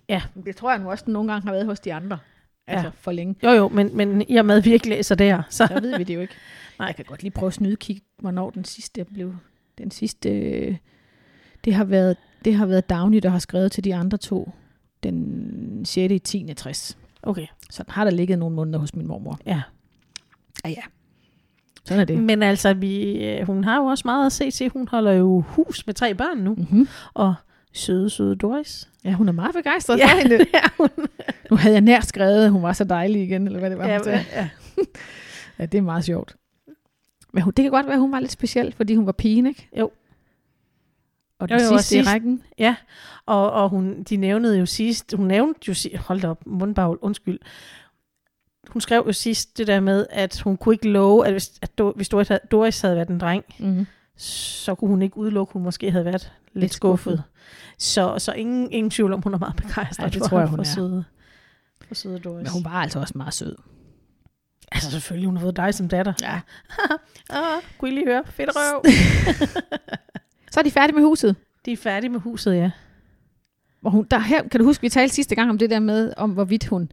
[0.08, 0.22] Ja.
[0.34, 2.18] Men Det tror jeg nu også, den nogle gange har været hos de andre.
[2.66, 2.92] Altså Ja.
[3.00, 3.34] for længe.
[3.44, 5.66] Jo, jo, men, men i og med, at vi ikke læser der, så...
[5.66, 6.34] Så ved vi det jo ikke.
[6.78, 9.34] Nej, jeg kan godt lige prøve at snyde kigge, hvornår den sidste blev.
[9.78, 10.76] Den sidste øh,
[11.64, 14.52] Det har været, det har været Downey, der har skrevet til de andre to
[15.02, 16.12] den 6.
[16.12, 16.54] i 10.
[16.54, 16.98] 60.
[17.22, 19.38] Okay, Så den har der ligget nogle måneder hos min mormor.
[19.46, 19.62] ja.
[20.64, 20.82] Ja, ja.
[21.84, 22.18] Sådan er det.
[22.22, 24.68] Men altså, vi, øh, hun har jo også meget at se til.
[24.68, 26.54] Hun holder jo hus med tre børn nu.
[26.54, 26.88] Mm-hmm.
[27.14, 27.34] Og
[27.72, 28.88] søde, søde Doris.
[29.04, 30.38] Ja, hun er meget begejstret Ja, for hende.
[30.44, 30.88] det er hun.
[31.50, 33.86] Nu havde jeg nær skrevet, at hun var så dejlig igen, eller hvad det var,
[33.88, 34.24] Ja, hun sagde.
[34.32, 34.48] ja.
[35.58, 36.36] Ja, det er meget sjovt.
[37.32, 39.46] Men hun, det kan godt være, at hun var lidt speciel, fordi hun var pigen,
[39.46, 39.68] ikke?
[39.78, 39.90] Jo.
[41.38, 42.42] Og den Jo, jo, og sidste i rækken.
[42.58, 42.74] Ja,
[43.26, 46.98] og, og hun, de nævnede jo sidst, hun nævnte jo sidst, hold da op, mundbagl,
[47.00, 47.38] undskyld.
[48.68, 51.78] Hun skrev jo sidst det der med, at hun kunne ikke love, at hvis, at
[51.78, 53.86] Do, hvis Doris, havde, Doris havde været en dreng, Mm-hmm.
[54.16, 57.12] så kunne hun ikke udelukke, at hun måske havde været lidt, Lidt skuffet.
[57.12, 57.22] skuffet.
[57.78, 60.48] Så, så ingen, ingen tvivl om, hun er meget begejstret Ja, det for, tror jeg,
[60.48, 60.66] hun for er.
[60.74, 61.04] søde,
[61.88, 62.42] for søde Doris.
[62.44, 63.56] Men hun var altså også meget sød.
[64.72, 66.12] Altså selvfølgelig, hun har fået dig som datter.
[66.22, 66.40] Ja.
[67.30, 68.22] Ah, kunne I lige høre?
[68.26, 68.82] Fedt røv.
[70.52, 71.36] Så er de færdige med huset.
[71.64, 72.70] De er færdige med huset, ja.
[73.80, 76.12] Hvor hun, der, her, kan du huske, vi talte sidste gang om det der med,
[76.16, 76.90] om hvorvidt hun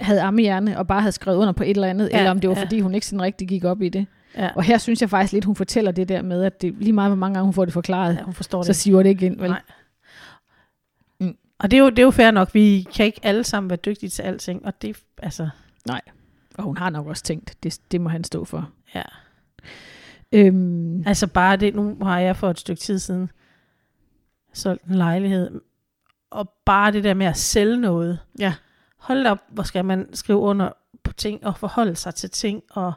[0.00, 2.50] havde ammehjerne og bare havde skrevet under på et eller andet, Ja, eller om det
[2.50, 2.62] var, ja.
[2.62, 4.06] fordi hun ikke sådan rigtig gik op i det.
[4.36, 6.92] Ja, Og her synes jeg faktisk lidt, hun fortæller det der med, at det lige
[6.92, 8.76] meget, hvor mange gange hun får det forklaret, ja hun forstår så det.
[8.76, 9.40] siver det ikke ind.
[9.40, 9.50] Vel?
[9.50, 9.62] Nej.
[11.20, 11.36] Mm.
[11.58, 12.54] Og det er, jo, det er jo fair nok.
[12.54, 14.66] Vi kan ikke alle sammen være dygtige til alting.
[14.66, 15.48] Og det, altså,
[16.54, 18.70] Og hun har nok også tænkt, det, det må han stå for.
[18.94, 19.02] ja.
[20.32, 23.30] Øhm, Altså bare det, nu har jeg for et stykke tid siden
[24.52, 25.60] solgt en lejlighed.
[26.30, 28.18] Og bare det der med at sælge noget.
[28.38, 28.54] Ja.
[29.00, 30.70] Hold da op, hvor skal man skrive under
[31.04, 32.92] på ting og forholde sig til ting og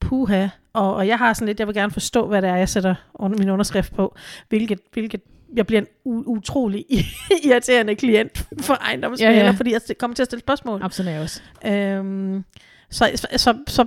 [0.00, 0.48] puha.
[0.72, 2.94] Og, og jeg har sådan lidt, jeg vil gerne forstå, hvad det er, jeg sætter
[3.14, 4.16] under, min underskrift på.
[4.48, 5.20] Hvilket, hvilket
[5.54, 6.84] jeg bliver en utrolig
[7.44, 10.80] irriterende klient for ejendomsmælder, Ja, ja, fordi jeg kommer til at stille spørgsmål.
[10.82, 11.42] Absolut også.
[11.66, 12.44] Øhm,
[12.90, 13.86] så, så, så, så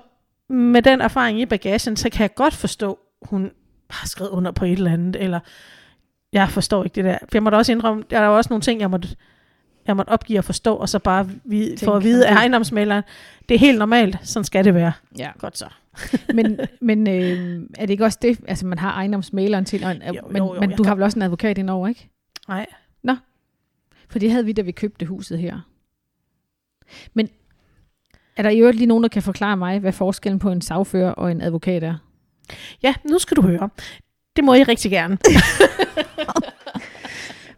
[0.49, 3.51] med den erfaring i bagagen, så kan jeg godt forstå, hun
[3.89, 5.39] har skrevet under på et eller andet, eller
[6.33, 7.17] jeg forstår ikke det der.
[7.21, 9.07] For jeg måtte også indrømme, der er jo også nogle ting, jeg måtte,
[9.87, 13.03] jeg måtte opgive at forstå, og så bare vide, Tænk for at vide af ejendomsmaleren,
[13.49, 14.91] det er helt normalt, sådan skal det være.
[15.17, 15.31] Ja.
[15.39, 15.67] Godt så.
[16.33, 20.21] Men, men øh, er det ikke også det, altså man har ejendomsmaleren til, og Jo,
[20.27, 22.09] men, jo, jo, men du har vel også en advokat indover, ikke?
[22.47, 22.65] Nej.
[24.09, 25.59] For det havde vi, da vi købte huset her.
[27.13, 27.29] Men
[28.37, 31.11] er der i øvrigt lige nogen, der kan forklare mig, hvad forskellen på en sagfører
[31.11, 31.95] og en advokat er?
[32.83, 33.69] Ja, nu skal du høre.
[34.35, 35.17] Det må I rigtig gerne.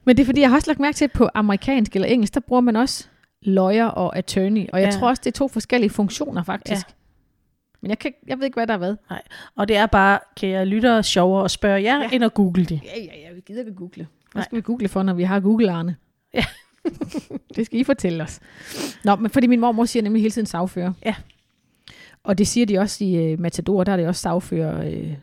[0.09, 2.33] Men det er fordi, jeg har også lagt mærke til, at på amerikansk eller engelsk,
[2.33, 3.07] der bruger man også
[3.41, 4.67] lawyer og attorney.
[4.73, 4.99] Og jeg Ja.
[4.99, 6.87] tror også, det er to forskellige funktioner, faktisk.
[6.87, 6.93] Ja.
[7.81, 8.95] Men jeg, kan, jeg ved ikke, hvad der er hvad.
[9.55, 12.09] Og det er bare, kære lyttere, sjovere at spørge jer, Ja.
[12.13, 12.81] end at google det.
[12.83, 13.95] Ja, ja, ja, vi gider ikke google.
[14.31, 14.43] Hvad Nej.
[14.43, 15.95] skal vi google for, når vi har Google, Arne?
[16.33, 16.45] Ja.
[17.55, 18.39] det skal I fortælle os.
[19.03, 20.93] Nå, men fordi min mormor siger nemlig hele tiden sagfører.
[21.05, 21.15] Ja.
[22.23, 25.13] Og det siger de også i uh, Matador, der er det også sagfører uh,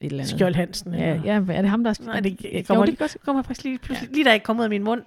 [0.00, 0.34] et eller andet.
[0.36, 0.94] Skjold Hansen.
[0.94, 2.04] Ja, eller- ja, er det ham, der er...
[2.04, 3.16] Nej, det, jo, jeg kommer, det det godt.
[3.24, 4.14] kommer faktisk lige, pludselig, ja.
[4.14, 5.02] lige da jeg kom ud af min mund,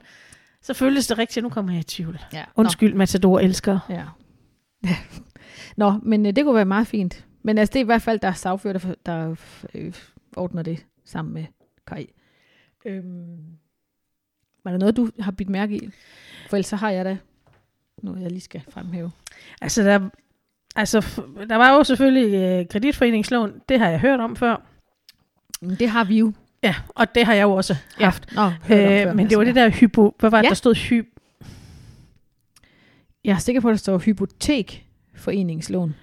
[0.61, 2.19] så føltes det rigtigt, nu kommer jeg i tvivl.
[2.33, 2.43] Ja.
[2.55, 3.79] Undskyld, Matador elsker.
[3.89, 4.05] Nå, ja.
[5.77, 7.25] Nå, men uh, det kunne være meget fint.
[7.43, 9.35] Men altså, det er i hvert fald, der er sagfører, der, der
[9.75, 9.93] øh,
[10.37, 11.45] ordner det sammen med
[11.87, 12.07] Kai.
[12.85, 13.37] Øhm,
[14.63, 15.89] var der noget, du har bidt mærke i?
[16.49, 17.17] For ellers så har jeg da
[18.03, 19.11] noget, jeg lige skal fremhæve.
[19.61, 20.09] Altså, der,
[20.75, 24.65] altså, der var jo selvfølgelig øh, kreditforeningslån, det har jeg hørt om før.
[25.61, 28.35] Det har vi jo Ja, og det har jeg jo også haft.
[28.35, 30.49] Nå, hørt om Øh, før, men det var det der hypo, hvad var det, Ja.
[30.49, 31.05] der stod hyp?
[33.23, 35.95] Jeg er sikker på, at der står hypotekforeningslån.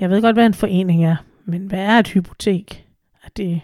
[0.00, 2.86] Jeg ved godt, hvad en forening er, men hvad er et hypotek?
[3.24, 3.60] Er det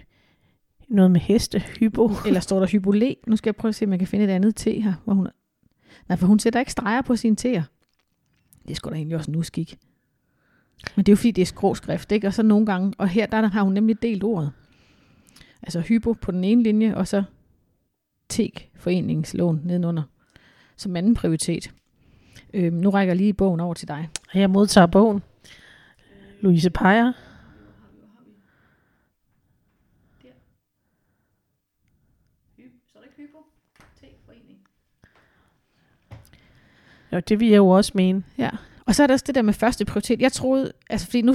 [0.88, 2.10] noget med heste, hypo?
[2.26, 3.16] Eller står der hypoleg?
[3.26, 4.94] Nu skal jeg prøve at se, om jeg kan finde et andet T her.
[5.04, 5.28] Hvor hun...
[6.08, 7.62] Nej, for hun sætter ikke streger på sine T'er.
[8.68, 9.78] Det sgu da egentlig også en uskik.
[10.96, 12.26] Men det er jo fordi, det er skråskrift, ikke?
[12.26, 14.52] Og så nogle gange, og her der har hun nemlig delt ordet.
[15.62, 17.22] Altså hypo på den ene linje, og så
[18.28, 20.02] tek foreningslån nedenunder.
[20.76, 21.70] Som anden prioritet.
[22.54, 24.08] Øhm, nu rækker jeg lige bogen over til dig.
[24.34, 25.22] Jeg modtager bogen.
[26.40, 27.06] Louise Peyer.
[27.06, 27.12] Er.
[37.12, 38.24] Ja, det vil jeg jo også mene.
[38.38, 38.50] Ja,
[38.86, 40.20] og så er der også det der med første prioritet.
[40.20, 41.34] Jeg troede, altså fordi nu,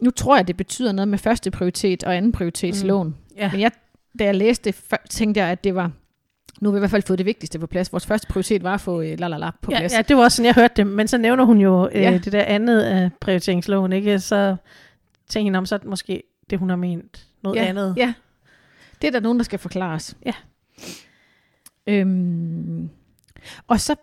[0.00, 3.06] nu tror jeg, det betyder noget med første prioritet og anden prioritetslån.
[3.06, 3.14] Mm.
[3.36, 3.50] Ja.
[3.52, 3.70] Men jeg,
[4.18, 5.90] da jeg læste det, tænkte jeg, at det var,
[6.60, 7.92] nu har vi i hvert fald fået det vigtigste på plads.
[7.92, 9.92] Vores første prioritet var at få øh, la la la på Ja, plads.
[9.92, 10.86] ja, det var også sådan, jeg hørte det.
[10.86, 12.18] Men så nævner hun jo øh, Ja.
[12.24, 14.18] det der andet af prioriteringsloven, ikke?
[14.20, 14.56] Så
[15.28, 17.94] tænker jeg om, så måske det, hun har ment noget ja, andet.
[17.96, 18.14] Ja,
[19.02, 20.16] det er der nogen, der skal forklares.
[20.26, 20.32] Ja.
[21.86, 22.90] Øhm,
[23.66, 23.94] og så,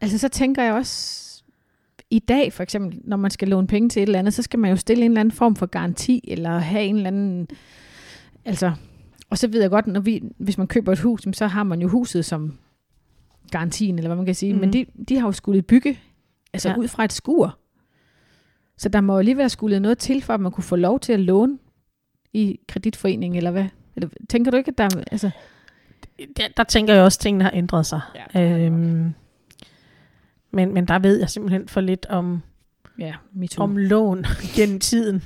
[0.00, 1.21] altså så tænker jeg også,
[2.12, 4.58] i dag for eksempel, når man skal låne penge til et eller andet, så skal
[4.58, 7.48] man jo stille en eller anden form for garanti, eller have en eller anden,
[8.44, 8.72] altså,
[9.30, 11.80] Og så ved jeg godt, når vi, hvis man køber et hus, så har man
[11.82, 12.58] jo huset som
[13.50, 14.52] garantien, eller hvad man kan sige.
[14.52, 14.58] Mm.
[14.60, 14.72] Men Mhm.
[14.72, 15.98] de, de har jo skulle bygge,
[16.52, 16.76] altså ja.
[16.76, 17.58] ud fra et skur.
[18.78, 21.00] Så der må jo lige være skulle noget til, for at man kunne få lov
[21.00, 21.58] til at låne
[22.32, 23.64] i kreditforeningen, eller hvad?
[23.96, 24.88] Eller, tænker du ikke, at der...
[25.12, 25.30] Altså,
[26.36, 28.00] Der, der tænker jeg også, at tingene har ændret sig.
[28.34, 29.14] Ja, Øhm,
[30.52, 32.42] men, men der ved jeg simpelthen for lidt om,
[32.98, 33.14] ja,
[33.56, 34.24] om lån
[34.56, 35.22] gennem tiden.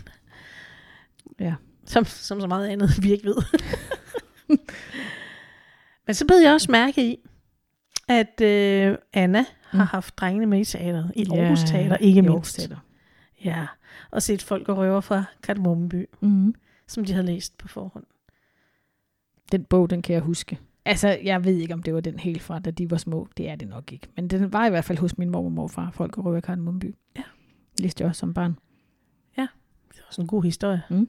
[1.40, 1.54] Ja.
[1.86, 3.36] Som, som så meget andet, vi ikke ved.
[6.06, 7.18] men så bed jeg også mærke i,
[8.08, 9.88] at øh, Anna har Mm.
[9.88, 11.12] haft drengene med i teateret.
[11.16, 12.30] I Ja, Aarhus Teater, ikke mindst.
[12.32, 12.76] Aarhus Teater.
[13.44, 13.66] Ja,
[14.10, 16.54] og set folk og røver fra Kardemommeby, Mm-hmm.
[16.86, 18.04] som de havde læst på forhånd.
[19.52, 20.58] Den bog, den kan jeg huske.
[20.86, 23.28] Altså, jeg ved ikke, om det var den helt fra, da de var små.
[23.36, 24.08] Det er det nok ikke.
[24.16, 26.60] Men den var i hvert fald hos min mor og morfar, folk og røver Karen
[26.60, 26.94] Mumby.
[27.16, 27.22] Ja.
[27.78, 28.56] Læste jeg også som barn.
[29.96, 30.82] Det var sådan en god historie.
[30.90, 31.08] Mm.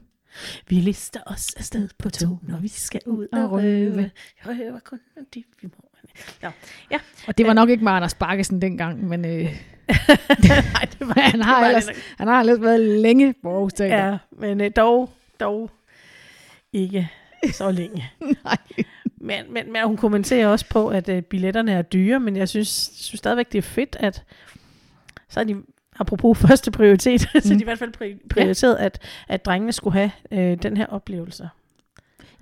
[0.68, 3.94] Vi lister os afsted på to, når vi skal ud og røve.
[3.94, 4.10] røve.
[4.46, 4.98] Røver kun
[5.34, 5.88] de vi må.
[7.28, 9.30] Og det var nok ikke med Anders Bakkesen dengang, men øh,
[10.48, 13.54] Nej, det var, han, har det var ellers, det han har ellers været længe på
[13.54, 14.06] Aarhus Teater.
[14.06, 15.10] Ja, men øh, dog,
[15.40, 15.70] dog
[16.72, 17.08] ikke
[17.52, 18.10] så længe.
[18.44, 18.56] Nej.
[19.20, 22.68] Men, men, men hun kommenterer også på, at øh, billetterne er dyre, men jeg synes,
[22.94, 24.24] synes stadigvæk, det er fedt, at
[25.28, 25.56] så er de,
[25.98, 27.60] apropos første prioritet, så er de Mm.
[27.60, 31.48] i hvert fald pri- prioriteret, at, at drengene skulle have øh, den her oplevelse.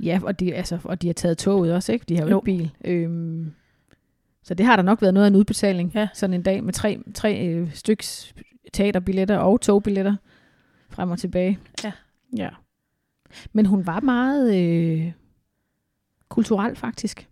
[0.01, 2.05] Ja, og de, altså, og de har taget toget også, ikke?
[2.09, 2.41] De har jo, Jo.
[2.41, 2.71] bil.
[2.85, 3.53] Øhm,
[4.43, 5.93] så det har der nok været noget af en udbetaling.
[5.95, 6.09] Ja.
[6.15, 8.35] Sådan en dag med tre, tre øh, styks
[8.73, 10.17] teaterbilletter og togbilletter
[10.91, 11.59] frem og tilbage.
[11.85, 11.93] Ja.
[12.37, 12.49] ja.
[13.53, 15.13] Men hun var meget øh,
[16.37, 17.29] kulturel faktisk.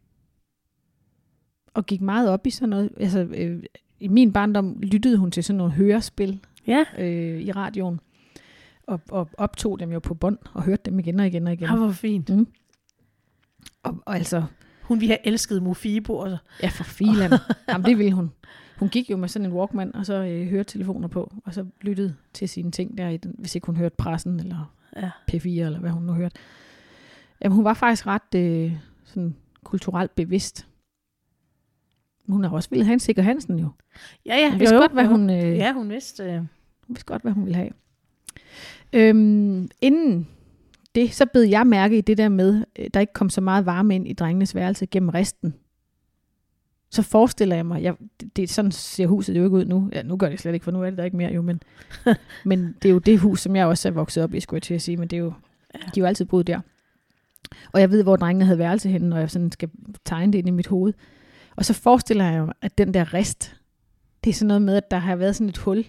[1.74, 2.90] Og gik meget op i sådan noget.
[3.00, 3.62] Altså, øh,
[4.00, 8.00] I min barndom lyttede hun til sådan nogle hørespil Ja, øh, i radioen.
[8.86, 11.68] Og, og optog dem jo på bånd og hørte dem igen og igen og igen.
[11.68, 12.28] det var fint.
[12.36, 12.46] Mm.
[13.82, 14.44] Og, og altså,
[14.82, 16.16] Hun ville have elsket Mofibo.
[16.16, 16.36] Og så.
[16.62, 17.32] ja for filan.
[17.68, 18.30] Jamen, det ville hun.
[18.78, 21.66] Hun gik jo med sådan en Walkman, og så øh, hørte telefoner på, og så
[21.80, 25.10] lyttede til sine ting der, i den, hvis ikke hun hørte pressen, eller Ja.
[25.32, 26.36] P4, eller hvad hun nu hørte.
[27.42, 28.72] Jamen, hun var faktisk ret øh,
[29.14, 30.66] sådan kulturelt bevidst.
[32.28, 33.68] Hun har også ville have en Sikker Hansen jo.
[34.26, 34.50] Ja, ja.
[34.50, 36.22] Hun vidste godt, hvad hun, øh, Ja, hun vidste.
[36.22, 36.48] Øh, hun
[36.88, 37.70] vidste godt, hvad hun ville have.
[38.92, 40.28] Øhm, inden
[40.94, 43.66] det, så bed jeg mærke i det der med, øh, der ikke kom så meget
[43.66, 45.54] varme ind i drengenes værelse gennem resten.
[46.90, 49.90] Så forestiller jeg mig, jeg, det, det, sådan ser huset jo ikke ud nu.
[49.92, 51.62] Ja, nu gør det slet ikke, for nu er det der ikke mere jo, men,
[52.44, 54.62] men det er jo det hus, som jeg også er vokset op i, skulle jeg
[54.62, 55.32] til at sige, men det er jo,
[55.72, 56.60] de er jo altid boet der.
[57.72, 59.70] Og jeg ved, hvor drengene havde værelse henne, når jeg sådan skal
[60.04, 60.92] tegne det ind i mit hoved.
[61.56, 63.56] Og så forestiller jeg mig, at den der rest,
[64.24, 65.84] det er sådan noget med, at der har været sådan et hul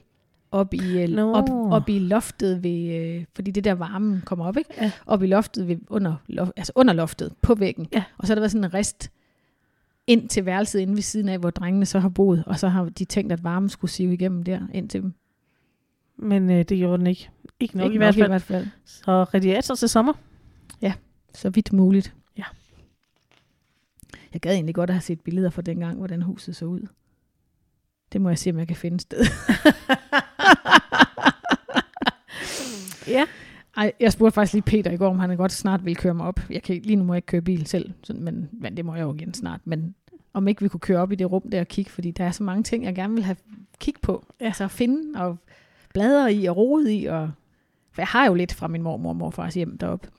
[0.52, 1.34] op i, øh, Nå.
[1.34, 4.70] op, op i loftet, ved, øh, fordi det der varmen kommer op, ikke?
[4.82, 4.91] Ja.
[5.06, 7.88] Op i loftet, ved, under, lof, altså under loftet, på væggen.
[7.94, 8.04] Ja.
[8.18, 9.12] Og så har der været sådan en rest
[10.08, 12.86] ind til værelset inde ved siden af, hvor drengene så har boet, og så har
[12.86, 15.13] de tænkt, at varmen skulle sive igennem der ind til dem.
[16.18, 17.30] men øh, det gjorde den ikke.
[17.60, 18.26] Ikke nok Ikke i hvert fald.
[18.26, 18.68] I hvert fald.
[18.86, 20.13] Så radiator til sommer.
[21.36, 22.13] Så vidt muligt.
[22.38, 22.43] Ja.
[24.34, 26.88] Jeg gad egentlig godt at have set billeder fra dengang, hvordan huset så ud.
[28.13, 29.26] Det må jeg se, om jeg kan finde sted.
[33.08, 33.26] Ja.
[33.78, 36.26] Ej, jeg spurgte faktisk lige Peter i går, om han godt snart ville køre mig
[36.26, 36.39] op.
[36.50, 38.95] Jeg kan, lige nu må jeg ikke køre bil selv, sådan, men, men det må
[38.95, 39.62] jeg jo igen snart.
[39.65, 39.95] Men
[40.34, 42.32] om ikke vi kunne køre op i det rum der og kigge, fordi der er
[42.32, 43.38] så mange ting, jeg gerne vil have
[43.80, 44.26] kig på.
[44.41, 44.45] Ja.
[44.45, 45.38] Altså at finde og
[45.93, 47.06] bladre i og rode i.
[47.06, 47.32] Og,
[47.91, 50.10] for jeg har jo lidt fra min mormor og morfars hjem deroppe.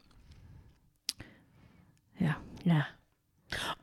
[2.21, 2.83] Ja.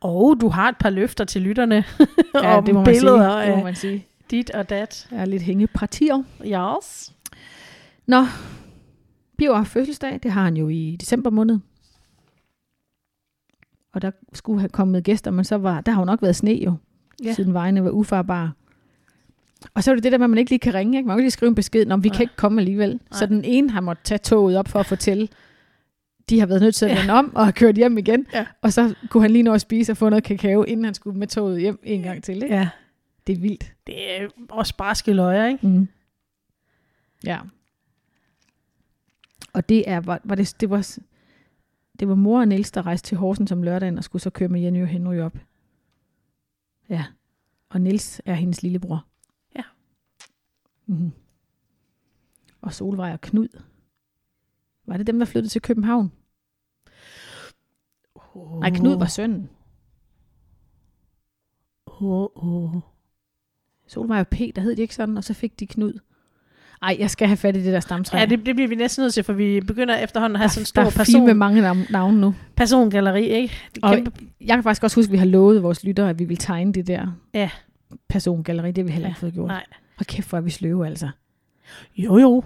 [0.01, 1.75] Og du har et par løfter til lytterne
[2.43, 3.49] Ja, om det må man billeder sige.
[3.51, 4.07] Det må man sige.
[4.31, 5.07] dit og dat.
[5.11, 6.23] Jeg er lidt hængepartier.
[6.45, 7.13] Yes.
[8.07, 8.23] Nå,
[9.37, 10.19] Biver har fødselsdag.
[10.23, 11.59] Det har han jo i december måned.
[13.93, 16.51] Og der skulle have kommet gæster, men så var, der har jo nok været sne
[16.51, 16.73] jo,
[17.23, 17.27] Ja.
[17.27, 17.33] ja.
[17.33, 18.51] siden vejene var ufarbare.
[19.73, 20.97] Og så er det det der med, at man ikke lige kan ringe.
[20.97, 21.07] Ikke?
[21.07, 22.15] Man kan ikke lige skrive en besked, om vi Nej.
[22.15, 22.89] kan ikke komme alligevel.
[22.89, 22.99] Nej.
[23.19, 25.27] Så den ene har måttet tage toget op for at fortælle,
[26.29, 26.99] de har været nødt til at Ja.
[26.99, 28.27] vende om og har kørt hjem igen.
[28.33, 28.45] Ja.
[28.61, 31.19] Og så kunne han lige nå at spise og få noget kakao, inden han skulle
[31.19, 32.43] med toget hjem en gang til.
[32.43, 32.55] Ikke?
[32.55, 32.69] Ja.
[33.27, 33.73] Det er vildt.
[33.87, 35.67] Det er også barske løjer, ikke?
[35.67, 35.87] Mm.
[37.23, 37.39] Ja.
[39.53, 40.97] Og det er, var, var det, det var,
[41.99, 44.49] det var mor og Niels, der rejste til Horsens om lørdagen og skulle så køre
[44.49, 45.37] med Jenny og Henry op.
[46.89, 47.05] Ja.
[47.69, 49.05] Og Niels er hendes lillebror.
[49.55, 49.61] Ja.
[50.85, 51.11] Mm-hmm.
[52.61, 53.47] Og Solvej og Knud.
[54.87, 56.11] Var det dem, der flyttede til København?
[58.35, 58.59] Oh.
[58.59, 59.49] Nej, Knud var sønnen.
[61.85, 62.81] Oh, oh.
[63.87, 65.93] Solvej og Peter hed de ikke sådan, og så fik de Knud.
[66.81, 68.17] Ej, jeg skal have fat i det der stamtræ.
[68.17, 70.61] Ja, det, det bliver vi næsten nødt til, for vi begynder efterhånden at have sådan
[70.61, 72.35] en der stor er fint med person, mange nav- navne nu.
[72.55, 73.53] persongalleri, ikke?
[73.75, 76.09] Det er Og kæmpe, jeg kan faktisk også huske, at vi har lovet vores lyttere,
[76.09, 77.49] at vi vil tegne det der Ja.
[78.07, 78.67] persongalleri.
[78.71, 79.47] Det har vi heller Ja, ikke fået gjort.
[79.47, 79.65] nej.
[79.99, 81.09] Og kæft, hvor er vi sløve, altså.
[81.97, 82.43] Jo, jo.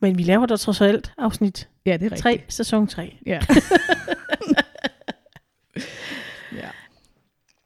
[0.00, 2.52] Men vi laver da trods alt afsnit Ja, det er 3, rigtigt.
[2.52, 3.16] sæson 3.
[3.26, 3.40] Ja.
[6.52, 6.68] ja.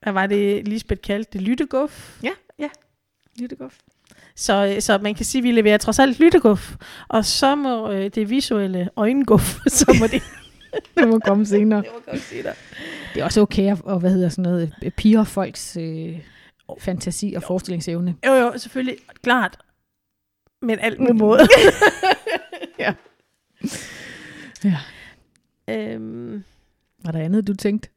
[0.03, 1.43] Hvad var det, Lisbeth kaldte det?
[1.43, 2.21] Lytteguf?
[3.41, 3.79] Lytteguf.
[4.37, 6.75] Så, så man kan sige, at vi leverer trods alt lytteguf.
[7.09, 10.23] Og så må øh, det visuelle øjenguf, så må det...
[10.99, 11.83] Det må komme senere.
[11.83, 12.55] det må sige dig.
[13.15, 16.19] Det er også okay at, og hvad hedder sådan noget, øh, piger folks øh,
[16.81, 18.15] fantasi og forestillingsevne.
[18.27, 18.97] Jo, jo, selvfølgelig.
[19.23, 19.57] Klart.
[20.63, 21.41] Men alt med måde.
[22.79, 22.95] Ja.
[24.65, 24.79] Ja.
[25.69, 26.45] øhm,
[27.05, 27.89] Var der andet, du tænkte?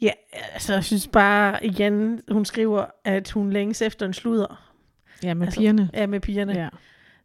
[0.00, 0.10] ja,
[0.52, 4.72] altså jeg synes bare igen, hun skriver, at hun længes efter en sludder.
[5.22, 5.90] Ja, med Altså, pigerne.
[5.94, 6.52] Ja, med pigerne.
[6.52, 6.68] Ja.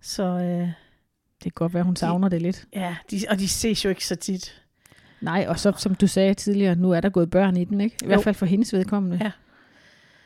[0.02, 0.74] Så øh, Det
[1.44, 2.66] kan godt være, hun savner det lidt.
[2.74, 4.64] ja, de, og de ses jo ikke så tit.
[5.22, 7.96] Nej, og så som du sagde tidligere, nu er der gået børn i den, ikke?
[8.02, 8.08] I Jo.
[8.08, 9.20] hvert fald for hendes vedkommende.
[9.22, 9.32] Ja.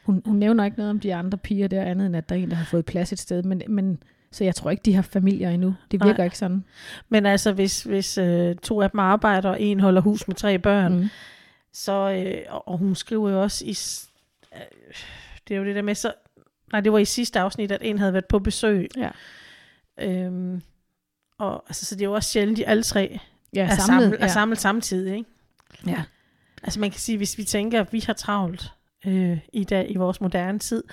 [0.04, 2.40] Hun, hun nævner ikke noget om de andre piger der, andet end at der er
[2.40, 3.44] en, der har fået plads et sted.
[3.44, 5.76] Men, men så jeg tror ikke, de har familier endnu.
[5.92, 6.26] Det virker Nej.
[6.26, 6.64] ikke sådan.
[7.10, 10.60] Men altså, hvis, hvis øh, to af dem arbejder, og en holder hus med tre
[10.60, 11.10] børn, Mm.
[11.74, 13.78] så, øh, og, hun skriver jo også i,
[14.56, 14.62] øh,
[15.48, 16.14] det er jo det der med, så,
[16.72, 18.90] nej, det var i sidste afsnit, at en havde været på besøg.
[18.98, 19.10] Ja.
[20.00, 20.62] Øhm,
[21.38, 23.20] og altså, så det er jo også sjældent, de alle tre
[23.56, 23.86] Ja, er, samlet.
[23.86, 24.24] samlet, ja.
[24.24, 25.30] er samlet samtidig, ikke?
[25.88, 26.04] Ja.
[26.64, 28.72] Altså man kan sige, hvis vi tænker, at vi har travlt
[29.06, 30.84] øh, i dag i vores moderne tid,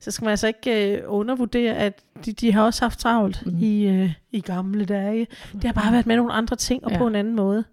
[0.00, 3.58] så skal man altså ikke øh, undervurdere, at de, de har også haft travlt mm.
[3.60, 5.26] i, øh, i gamle dage.
[5.52, 6.98] Det har bare været med nogle andre ting og Ja.
[6.98, 7.64] på en anden måde.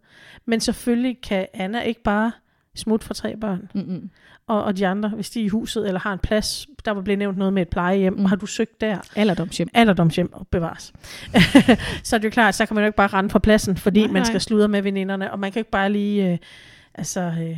[0.46, 2.32] Men selvfølgelig kan Anna ikke bare
[2.76, 3.70] smutte for tre børn.
[3.74, 4.10] Mm-mm.
[4.48, 7.02] Og, og de andre, hvis de er i huset eller har en plads, der var
[7.02, 8.26] blevet nævnt noget med et plejehjem, Mm.
[8.26, 8.98] har du søgt der?
[9.16, 9.70] Alderdomshjem.
[9.74, 10.94] Alderdomshjem og bevares.
[12.04, 14.00] så er det jo klart, så kan man jo ikke bare rende fra pladsen, fordi
[14.00, 14.24] Nej, man nej.
[14.26, 16.38] skal sludre med veninderne, og man kan ikke bare lige, øh,
[16.94, 17.58] altså, øh,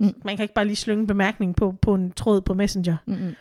[0.00, 0.14] Mm.
[0.24, 2.96] man kan ikke bare lige slynge en bemærkning på, på en tråd på Messenger.
[3.06, 3.34] Mm-mm.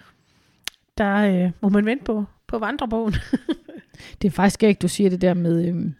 [1.01, 3.13] Der øh, må man vente på, på vandrebogen.
[4.21, 5.67] Det er faktisk ikke, du siger det der med...
[5.67, 5.95] Øhm,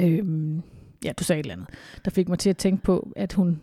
[0.00, 0.62] øhm,
[1.04, 1.68] ja, du sagde et eller andet.
[2.04, 3.60] Der fik mig til at tænke på, at hun...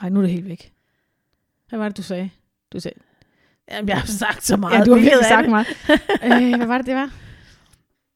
[0.00, 0.72] Ej, nu er det helt væk.
[1.68, 2.30] Hvad var det, du sagde?
[2.72, 3.00] Du sagde...
[3.70, 4.78] Jamen, jeg har sagt så meget.
[4.78, 5.66] Ja, du har virkelig sagt meget.
[6.24, 7.10] øh, hvad var det, det var?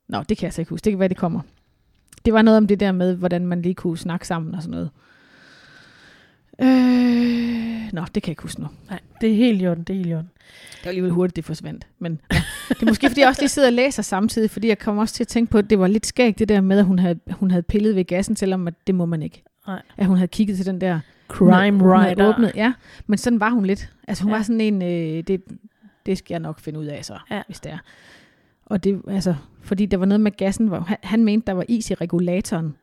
[0.08, 0.84] Nå, det kan jeg så ikke huske.
[0.84, 1.40] Det kan være, det kommer.
[2.24, 4.70] Det var noget om det der med, hvordan man lige kunne snakke sammen og sådan
[4.70, 4.90] noget.
[6.62, 8.66] Øh, nå, det kan jeg ikke huske nu.
[8.90, 10.30] Nej, det er helt i orden, det er helt i orden.
[10.72, 11.86] Det var alligevel hurtigt, det forsvandt.
[11.98, 12.42] Men ja.
[12.68, 15.14] det er måske, fordi jeg også lige sidder og læser samtidig, fordi jeg kom også
[15.14, 17.20] til at tænke på, at det var lidt skægt, det der med, at hun havde,
[17.30, 19.42] hun havde pillet ved gassen, selvom at det må man ikke.
[19.66, 19.82] Nej.
[19.96, 22.28] At hun havde kigget til den der Crime hun havde Rider.
[22.28, 22.72] åbnet, ja,
[23.06, 23.92] men sådan var hun lidt.
[24.08, 24.36] Altså hun ja.
[24.36, 25.42] Var sådan en, øh, det,
[26.06, 27.42] det skal jeg nok finde ud af så, ja.
[27.46, 27.78] Hvis det er.
[28.66, 31.64] Og det, altså, fordi der var noget med gassen, hvor han, han mente, der var
[31.68, 32.76] is i regulatoren.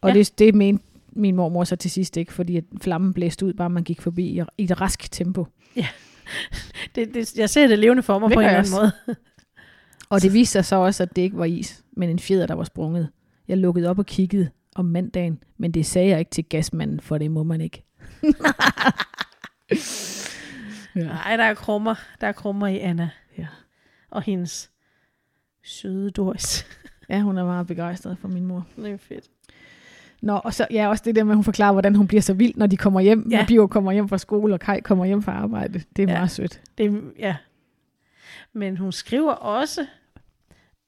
[0.00, 0.08] Og.
[0.10, 0.14] Ja.
[0.14, 3.70] det, det mente min mormor så til sidst ikke, fordi at flammen blæste ud, bare
[3.70, 5.46] man gik forbi i, i et rask tempo.
[6.94, 8.92] Det, det, jeg ser det levende for mig Det på en eller anden måde.
[10.10, 12.54] Og det viste sig så også, at det ikke var is, men en fjeder, der
[12.54, 13.08] var sprunget.
[13.48, 17.18] Jeg lukkede op og kiggede om mandagen, men det sagde jeg ikke til gasmanden, for
[17.18, 17.84] det må man ikke.
[20.96, 21.04] ja.
[21.04, 21.94] Nej, der er krummer.
[22.20, 23.10] Der er krummer i Anna.
[23.38, 23.46] Ja.
[24.10, 24.70] Og hendes
[25.64, 26.66] søde Doris.
[27.08, 28.66] ja, hun er meget begejstret for min mor.
[28.76, 29.24] det er fedt.
[30.22, 32.34] Nå, og så ja, også det der med, at hun forklarer, hvordan hun bliver så
[32.34, 33.28] vild, når de kommer hjem.
[33.30, 33.36] Ja.
[33.38, 35.82] Når Bio kommer hjem fra skole, og Kai kommer hjem fra arbejde.
[35.96, 36.18] Det er ja.
[36.18, 36.60] Meget sødt.
[36.78, 37.36] Det, ja.
[38.52, 39.86] Men hun skriver også,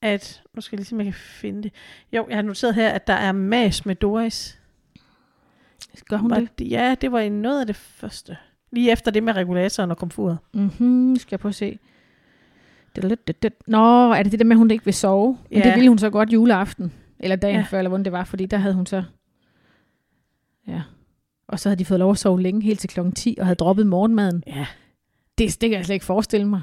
[0.03, 1.73] at, nu skal jeg lige se, om jeg kan finde det.
[2.12, 4.59] Jo, jeg har noteret her, at der er mas med Doris.
[6.09, 6.70] Gør hun Var det?
[6.70, 8.37] Ja, det var i noget af det første.
[8.73, 10.38] Lige efter det med regulatoren og komfuret.
[10.55, 11.79] Mhm, skal jeg prøve at se.
[12.97, 13.49] Er.
[13.66, 15.38] Nå, er det det der med, at hun ikke vil sove?
[15.51, 15.64] Men Ja.
[15.64, 16.92] det ville hun så godt juleaften.
[17.18, 17.57] Eller dagen.
[17.57, 17.66] Ja.
[17.70, 19.03] før, eller hvordan det var, fordi der havde hun så...
[20.68, 20.83] Ja.
[21.48, 23.57] Og så havde de fået lov at sove længe, helt til klokken 10, og havde
[23.57, 24.42] droppet morgenmaden.
[24.46, 24.66] Ja.
[25.38, 26.62] Det, det kan jeg slet ikke forestille mig.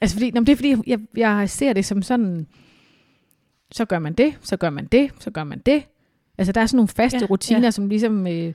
[0.00, 2.46] altså, fordi, nå, men det er fordi, jeg, jeg ser det som sådan...
[3.72, 5.82] Så gør man det, så gør man det, så gør man det.
[6.38, 7.70] Altså, der er sådan nogle faste ja, rutiner, ja.
[7.70, 8.26] som ligesom...
[8.26, 8.52] Øh,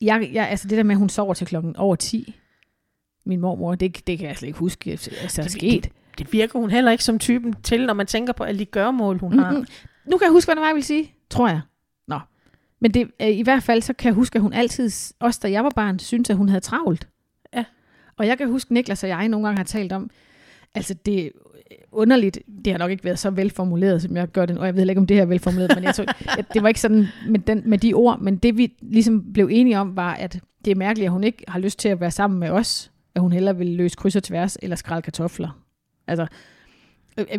[0.00, 2.34] jeg, jeg, altså, det der med, at hun sover til klokken over 10,
[3.26, 5.10] min mormor, det, det kan jeg slet ikke huske, altså,
[5.40, 5.88] er Det- sket.
[6.18, 9.18] Det virker hun heller ikke som typen til, når man tænker på alle de gørmål,
[9.18, 9.50] hun har.
[9.50, 9.66] Mm-mm.
[10.06, 11.12] Nu kan jeg huske, hvad det var, jeg ville sige.
[11.30, 11.60] Tror jeg.
[12.82, 15.50] Men det, øh, i hvert fald, så kan jeg huske, at hun altid, også da
[15.50, 17.08] jeg var barn, syntes, at hun havde travlt.
[17.54, 17.64] Ja.
[18.16, 20.10] Og jeg kan huske, Niklas og jeg nogle gange har talt om,
[20.74, 21.30] altså det er
[21.92, 24.88] underligt, det har nok ikke været så velformuleret, som jeg gør det, og jeg ved
[24.88, 26.04] ikke, om det her er velformuleret, men jeg tror,
[26.38, 29.48] at det var ikke sådan med, den, med de ord, men det vi ligesom blev
[29.52, 32.10] enige om, var, at det er mærkeligt, at hun ikke har lyst til at være
[32.10, 35.62] sammen med os, at hun hellere vil løse kryds og tværs, eller skrælle kartofler.
[36.06, 36.26] Altså,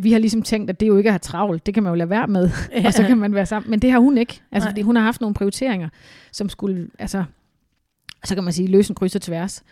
[0.01, 1.65] vi har ligesom tænkt, at det jo ikke er at have travlt.
[1.65, 2.49] Det kan man jo lade være med,
[2.86, 3.69] og så kan man være sammen.
[3.69, 4.41] Men det har hun ikke.
[4.51, 4.71] Altså, Nej.
[4.71, 5.89] fordi hun har haft nogle prioriteringer,
[6.32, 7.24] som skulle, altså,
[8.24, 9.63] så kan man sige, løse en kryds og tværs.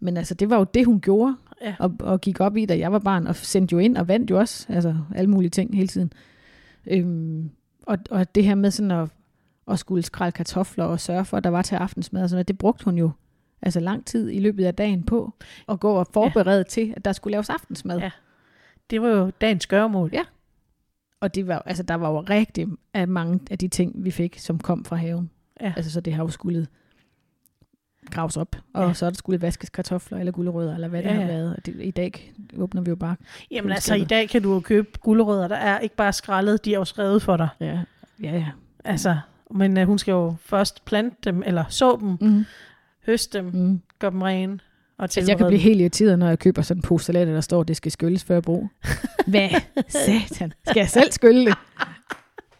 [0.00, 1.74] Men altså, det var jo det, hun gjorde, Ja.
[1.78, 4.30] og, og gik op i, da jeg var barn, og sendte jo ind, og vandt
[4.30, 6.12] jo også, altså alle mulige ting hele tiden.
[6.86, 7.50] Øhm,
[7.86, 9.08] og, og det her med sådan at,
[9.70, 12.48] at skulle skrælle kartofler og sørge for, at der var til aftensmad og sådan noget,
[12.48, 13.10] det brugte hun jo
[13.62, 15.32] altså lang tid i løbet af dagen på,
[15.68, 16.62] at gå og forberede ja.
[16.62, 17.98] til, at der skulle laves aftensmad.
[17.98, 18.10] Ja.
[18.90, 20.10] Det var jo dagens gøremål.
[20.12, 20.22] Ja.
[21.20, 24.38] Og det var, altså, der var jo rigtig af mange af de ting, vi fik,
[24.38, 25.30] som kom fra haven.
[25.60, 25.72] Ja.
[25.76, 26.66] Altså, så det har jo skulle
[28.10, 28.92] graves op, og Ja.
[28.94, 31.56] så er der skulle vaskes kartofler eller gulerødder, eller hvad det Ja, har været.
[31.56, 33.16] Og det, I dag åbner vi jo bare.
[33.50, 36.74] Jamen altså, i dag kan du jo købe gulerødder, der er ikke bare skrællet, de
[36.74, 37.48] er jo skrevet for dig.
[37.60, 37.66] Ja,
[38.22, 38.32] ja.
[38.36, 38.46] ja.
[38.84, 39.18] Altså,
[39.50, 42.44] men uh, hun skal jo først plante dem, eller så dem, Mm.
[43.06, 43.80] høste dem, Mm.
[43.98, 44.58] gøre dem rene,
[45.00, 47.40] og Altså, jeg kan blive helt irriteret, når jeg køber sådan en pose salater, der
[47.40, 48.68] står, at det skal skylles før brug.
[49.26, 49.48] Hvad?
[49.88, 50.52] Satan.
[50.66, 51.54] Skal jeg selv skylle det?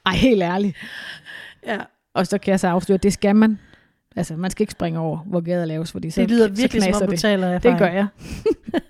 [0.06, 0.76] Ej, helt ærligt.
[1.66, 1.78] Ja,
[2.14, 3.58] Og så kan jeg så afsløre, at det skal man.
[4.16, 6.82] Altså, man skal ikke springe over, hvor gader laves, fordi så, det lyder så virkelig
[6.82, 7.20] som knaser om, du det.
[7.20, 8.06] taler af Det gør jeg.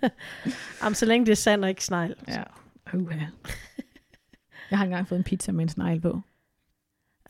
[0.83, 2.15] Jamen, så længe det er sand og ikke snegl.
[2.29, 2.43] Ja.
[2.95, 3.13] Uh,
[4.71, 6.21] jeg har engang fået en pizza med en snegl på.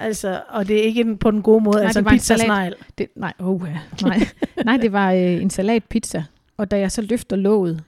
[0.00, 2.36] Altså, og det er ikke på den gode måde, Nej, altså det var en pizza
[2.36, 2.46] salat.
[2.46, 2.74] snegl.
[2.98, 3.62] Det, nej, uh,
[4.02, 4.18] nej.
[4.64, 6.24] nej, det var øh, en salatpizza.
[6.56, 7.84] Og da jeg så løfter låget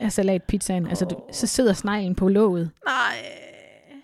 [0.00, 2.70] af salatpizzaen, altså du, så sidder sneglen på låget.
[2.86, 3.16] Nej.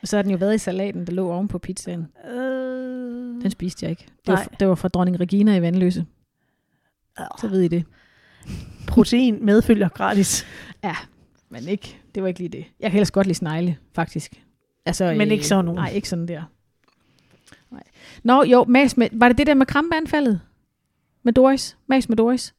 [0.03, 2.07] Og så har den jo været i salaten, der lå oven på pizzaen.
[2.31, 3.43] Øh.
[3.43, 4.07] Den spiste jeg ikke.
[4.27, 4.49] Det var, Nej.
[4.61, 6.07] det var fra dronning Regina i Vandløse.
[7.41, 7.85] Så ved I det.
[8.87, 10.47] Protein medfølger gratis.
[10.85, 10.97] Ja,
[11.49, 11.97] men ikke.
[12.15, 12.65] Det var ikke lige det.
[12.81, 14.43] Jeg kan ellers godt lide snegle, faktisk.
[14.87, 15.79] Altså, Men ikke sådan nogen.
[15.79, 16.43] Nej, ikke sådan der.
[17.73, 17.83] Nej.
[18.23, 20.41] Nå, jo, mas med, var det det der med krampeanfaldet?
[21.23, 21.77] Med Doris?
[21.87, 22.55] Mas med Doris?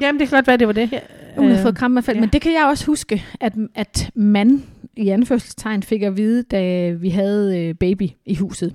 [0.00, 0.92] Jamen, det kan godt være, det var det.
[0.92, 1.00] Ja,
[1.36, 2.16] Hun havde øh, fået krampeanfald.
[2.16, 2.20] ja.
[2.20, 4.62] Men det kan jeg også huske, at, at man
[4.96, 8.74] i anførselstegn fik at vide, da vi havde øh, baby i huset,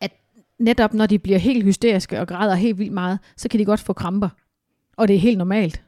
[0.00, 0.10] at
[0.58, 3.80] netop når de bliver helt hysteriske og græder helt vildt meget, så kan de godt
[3.80, 4.28] få kramper.
[4.96, 5.82] Og det er helt normalt.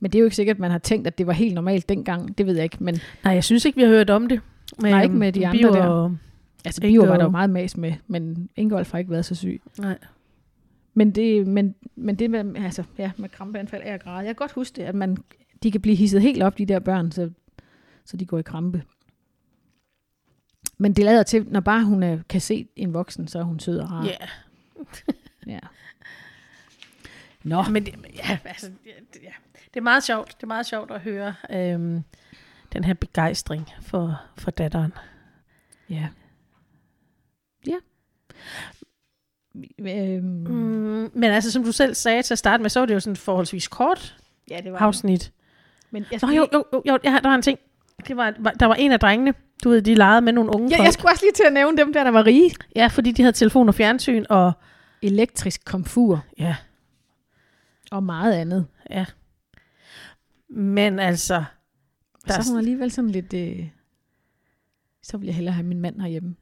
[0.00, 1.88] Men det er jo ikke sikkert, at man har tænkt, at det var helt normalt
[1.88, 2.38] dengang.
[2.38, 2.76] Det ved jeg ikke.
[2.80, 4.40] Men Nej, jeg synes ikke, vi har hørt om det.
[4.82, 6.14] Men, Nej, ikke med de andre Bio der.
[6.64, 9.34] Altså, Ingo- Bio var der jo meget mas med, men Ingolf har ikke været så
[9.34, 9.62] syg.
[9.78, 9.98] Nej.
[10.94, 14.16] Men det, men, men det med, altså, ja, med krampeanfald er grad.
[14.16, 15.16] Jeg kan godt huske det, at man,
[15.62, 17.30] de kan blive hisset helt op, de der børn, så,
[18.04, 18.82] så de går i krampe.
[20.78, 23.60] Men det lader til, når bare hun er, kan se en voksen, så er hun
[23.60, 24.04] sød og rar.
[24.04, 24.16] Ja.
[25.46, 25.58] Ja.
[27.44, 29.30] Nå, Men det, ja, altså, det, ja.
[29.74, 30.28] det er meget sjovt.
[30.36, 32.02] Det er meget sjovt at høre øhm,
[32.72, 34.92] den her begejstring for, for datteren.
[35.90, 36.08] Ja.
[39.78, 42.94] Øhm, Mm, men altså, som du selv sagde til at starte med, så var det
[42.94, 44.16] jo sådan forholdsvis kort
[44.50, 45.32] ja, det var afsnit.
[45.90, 47.58] Men jeg, Nå, jo, jo, jo, jo ja, der var en ting.
[48.08, 49.34] Det var, der var en af drengene,
[49.64, 50.84] du ved, de legede med nogle unge ja, folk.
[50.86, 52.50] jeg skulle også lige til at nævne dem der, der var rige.
[52.76, 54.52] Ja, fordi de havde telefon og fjernsyn, og
[55.02, 56.56] Elektrisk komfur ja,
[57.90, 58.66] og meget andet.
[58.90, 59.04] ja.
[60.50, 61.34] Men altså,
[62.26, 63.34] Der er så er hun alligevel sådan lidt...
[63.34, 63.68] Øh,
[65.02, 66.36] så vil jeg hellere have min mand herhjemme.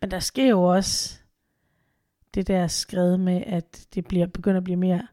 [0.00, 1.18] Men der sker jo også
[2.34, 5.06] det der skrevet med, at det bliver, begynder at blive mere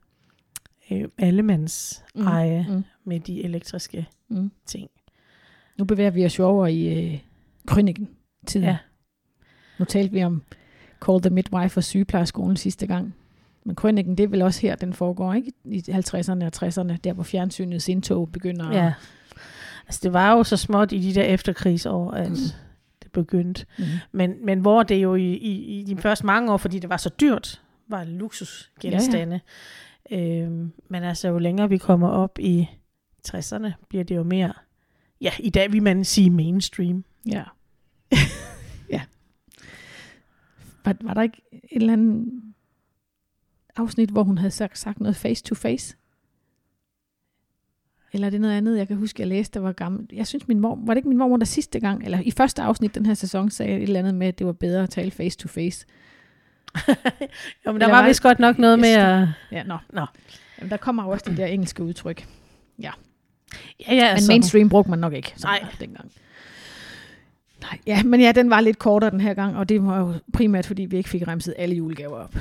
[0.91, 2.27] øh, allemands mm.
[2.27, 2.83] eje Mm.
[3.03, 4.51] med de elektriske Mm.
[4.65, 4.89] ting.
[5.77, 7.19] Nu bevæger vi os jo over i øh,
[7.67, 8.09] krøniken
[8.47, 8.65] tiden.
[8.67, 8.77] Ja.
[9.79, 10.43] Nu talte vi om
[11.05, 13.15] Call the Midwife og sygeplejerskolen sidste gang.
[13.65, 15.51] Men krøniken, det er vel også her, den foregår, ikke?
[15.65, 18.69] I 50'erne og 60'erne, der hvor fjernsynets indtog begynder.
[18.69, 18.93] at- Ja.
[19.87, 22.55] Altså, det var jo så småt i de der efterkrigsår, at det
[23.13, 23.65] begyndte.
[23.77, 23.85] Mm.
[24.11, 26.97] Men, men hvor det jo i, i, i de første mange år, fordi det var
[26.97, 29.41] så dyrt, var luksusgenstande.
[30.11, 30.43] Ja, ja.
[30.43, 32.69] Øhm, men altså, jo længere vi kommer op i
[33.27, 34.53] 60'erne, bliver det jo mere,
[35.21, 37.03] ja, i dag vil man sige mainstream.
[37.25, 37.43] Ja.
[38.95, 39.01] ja.
[40.85, 42.41] Var, var der ikke et eller andet
[43.75, 45.97] afsnit, hvor hun havde sagt, sagt noget face to face?
[48.13, 50.07] Eller er det noget andet, jeg kan huske, jeg læste, der var gammel.
[50.13, 52.61] Jeg synes, min mor, var det ikke min mormor, der sidste gang, eller i første
[52.61, 55.11] afsnit den her sæson, sagde et eller andet med, at det var bedre at tale
[55.11, 55.85] face to face.
[57.65, 59.27] jo, men der var var vist godt nok noget med at...
[59.51, 59.77] Ja, nå.
[59.93, 60.05] Nå.
[60.59, 62.27] Jamen, der kommer jo også de der engelske udtryk.
[62.81, 62.91] Ja,
[63.89, 65.33] ja, Men mainstream brugte man nok ikke.
[65.35, 65.65] så Nej.
[65.79, 66.11] dengang.
[67.61, 70.13] Nej, ja, men ja, den var lidt kortere den her gang, og det var jo
[70.33, 72.35] primært, fordi vi ikke fik remset alle julegaver op.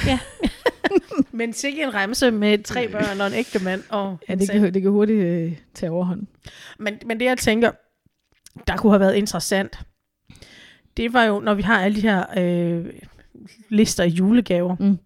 [1.32, 3.82] Men sikke en remse med tre børn og en ægte mand.
[3.88, 6.26] Og Ja, det kan, det kan hurtigt øh, tage overhånd.
[6.78, 7.70] Men, men det, jeg tænker,
[8.66, 9.78] der kunne have været interessant,
[10.96, 12.86] det var jo, når vi har alle de her øh,
[13.68, 14.76] lister af julegaver.
[14.80, 14.98] Mm.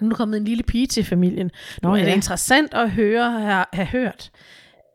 [0.00, 1.50] Nu er der kommet en lille pige til familien.
[1.82, 2.14] Nå, Nu er det ja.
[2.14, 4.30] interessant at høre, have, have hørt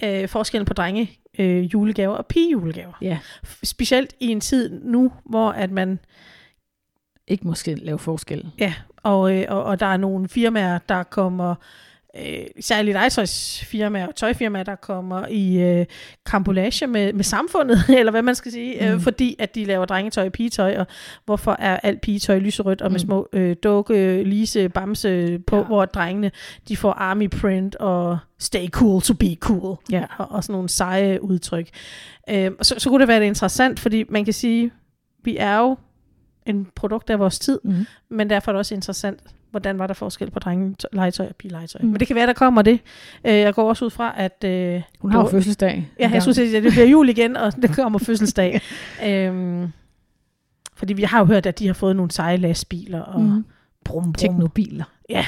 [0.03, 2.93] øh, forskellen på drenge øh, julegaver og pigejulegaver.
[3.01, 3.19] Ja.
[3.63, 5.99] Specielt i en tid nu, hvor at man
[7.27, 8.51] Ikke måske lave forskel.
[8.59, 8.73] Ja,
[9.03, 11.55] og, øh, og, og der er nogle firmaer, der kommer,
[12.17, 15.85] øh, særligt legetøjsfirmaer og tøjfirmaer, der kommer i øh,
[16.25, 18.87] kampolage med, med samfundet, eller hvad man skal sige, mm.
[18.87, 18.99] øh, Mm.
[19.01, 20.87] fordi at de laver drengetøj og pigetøj, og
[21.25, 23.05] hvorfor er alt pigetøj lyserødt og med Mm.
[23.05, 25.63] små øh, dukke, lise, bamse på, ja.
[25.63, 26.31] Hvor drengene
[26.67, 30.03] de får army print og stay cool to be cool, Ja.
[30.17, 31.69] og, og sådan nogle seje udtryk.
[32.29, 34.71] Øh, og så, så kunne det være lidt interessant, fordi man kan sige,
[35.23, 35.77] vi er jo
[36.45, 37.85] en produkt af vores tid, Mm.
[38.09, 39.19] men derfor er det også interessant,
[39.51, 41.81] hvordan var der forskel på drenge legetøj og pigelegetøj.
[41.81, 41.87] Mm.
[41.87, 42.79] Men det kan være, der kommer det.
[43.25, 44.43] Øh, jeg går også ud fra, at...
[44.45, 45.89] Øh, Hun har jo fødselsdag.
[45.99, 48.61] Ja, jeg synes, at det bliver jul igen, og det kommer fødselsdag.
[49.05, 49.67] øhm,
[50.75, 53.27] fordi vi har jo hørt, at de har fået nogle seje lastbiler og mm.
[53.27, 53.45] mm.
[53.83, 54.13] brum, brum.
[54.13, 54.85] Teknobiler.
[55.09, 55.25] Ja.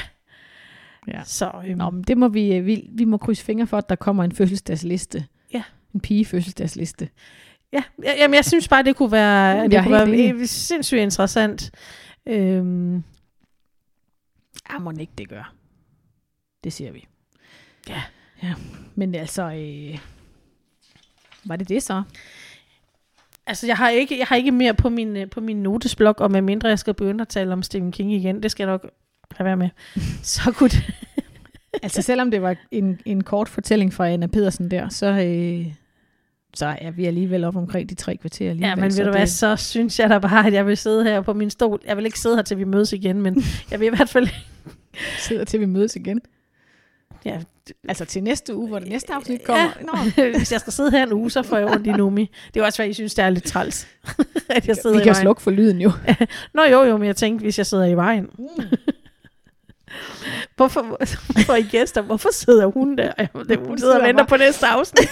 [1.08, 1.20] Ja.
[1.24, 3.88] Så øhm, Nå, men det må vi, øh, vi, vi må krydse fingre for, at
[3.88, 5.24] der kommer en fødselsdagsliste.
[5.54, 5.62] Ja.
[5.94, 7.08] En pige fødselsdagsliste.
[7.76, 10.48] Ja, ja, jamen, jeg synes bare, det kunne være, det kunne være enig.
[10.48, 11.70] sindssygt interessant.
[12.26, 13.02] Øhm,
[14.70, 15.54] Ja, må ikke det gør.
[16.64, 17.06] Det siger vi.
[17.88, 18.02] Ja.
[18.42, 18.54] ja.
[18.94, 19.98] Men altså, øh,
[21.44, 22.02] var det det så?
[23.46, 26.30] altså, jeg har, ikke, jeg har ikke mere på min, øh, på min notesblok, og
[26.30, 28.90] medmindre jeg skal begynde at tale om Stephen King igen, det skal jeg nok
[29.38, 29.68] lade være med.
[30.22, 30.94] Så kunne det,
[31.82, 35.74] Altså, selvom det var en, en kort fortælling fra Anna Pedersen der, så, øh,
[36.56, 38.68] så er vi alligevel op omkring de tre kvarter alligevel.
[38.68, 41.04] Ja, men ved du det, hvad, så synes jeg da bare, at jeg vil sidde
[41.04, 41.80] her på min stol.
[41.86, 44.28] Jeg vil ikke sidde her, til vi mødes igen, men jeg vil i hvert fald...
[45.18, 46.20] sidder til vi mødes igen.
[47.24, 47.38] Ja,
[47.88, 49.62] Altså til næste uge, hvor det næste afsnit kommer.
[49.62, 50.22] Ja.
[50.22, 52.30] Nå, Hvis jeg skal sidde her en uge, så får jeg ondt i Numi.
[52.54, 53.86] Det er også, hvad I synes, det er lidt træls.
[54.48, 55.22] at jeg sidder vi kan vejen.
[55.22, 55.92] slukke for lyden jo.
[56.54, 58.26] Nå jo, jo, men jeg tænkte, hvis jeg sidder i vejen.
[60.56, 60.82] Hvorfor,
[61.32, 62.02] hvorfor I gæster?
[62.02, 63.12] Hvorfor sidder hun der?
[63.18, 65.10] Jamen, det, hun Hun sidder og venter bare- på næste afsnit.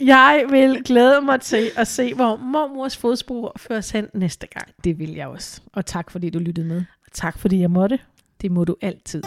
[0.00, 4.68] Jeg vil glæde mig til at se, hvor mormors fodspor føres hen næste gang.
[4.84, 5.60] Det vil jeg også.
[5.72, 6.82] Og tak fordi du lyttede med.
[7.12, 7.98] Tak fordi jeg måtte.
[8.40, 9.22] Det må du altid.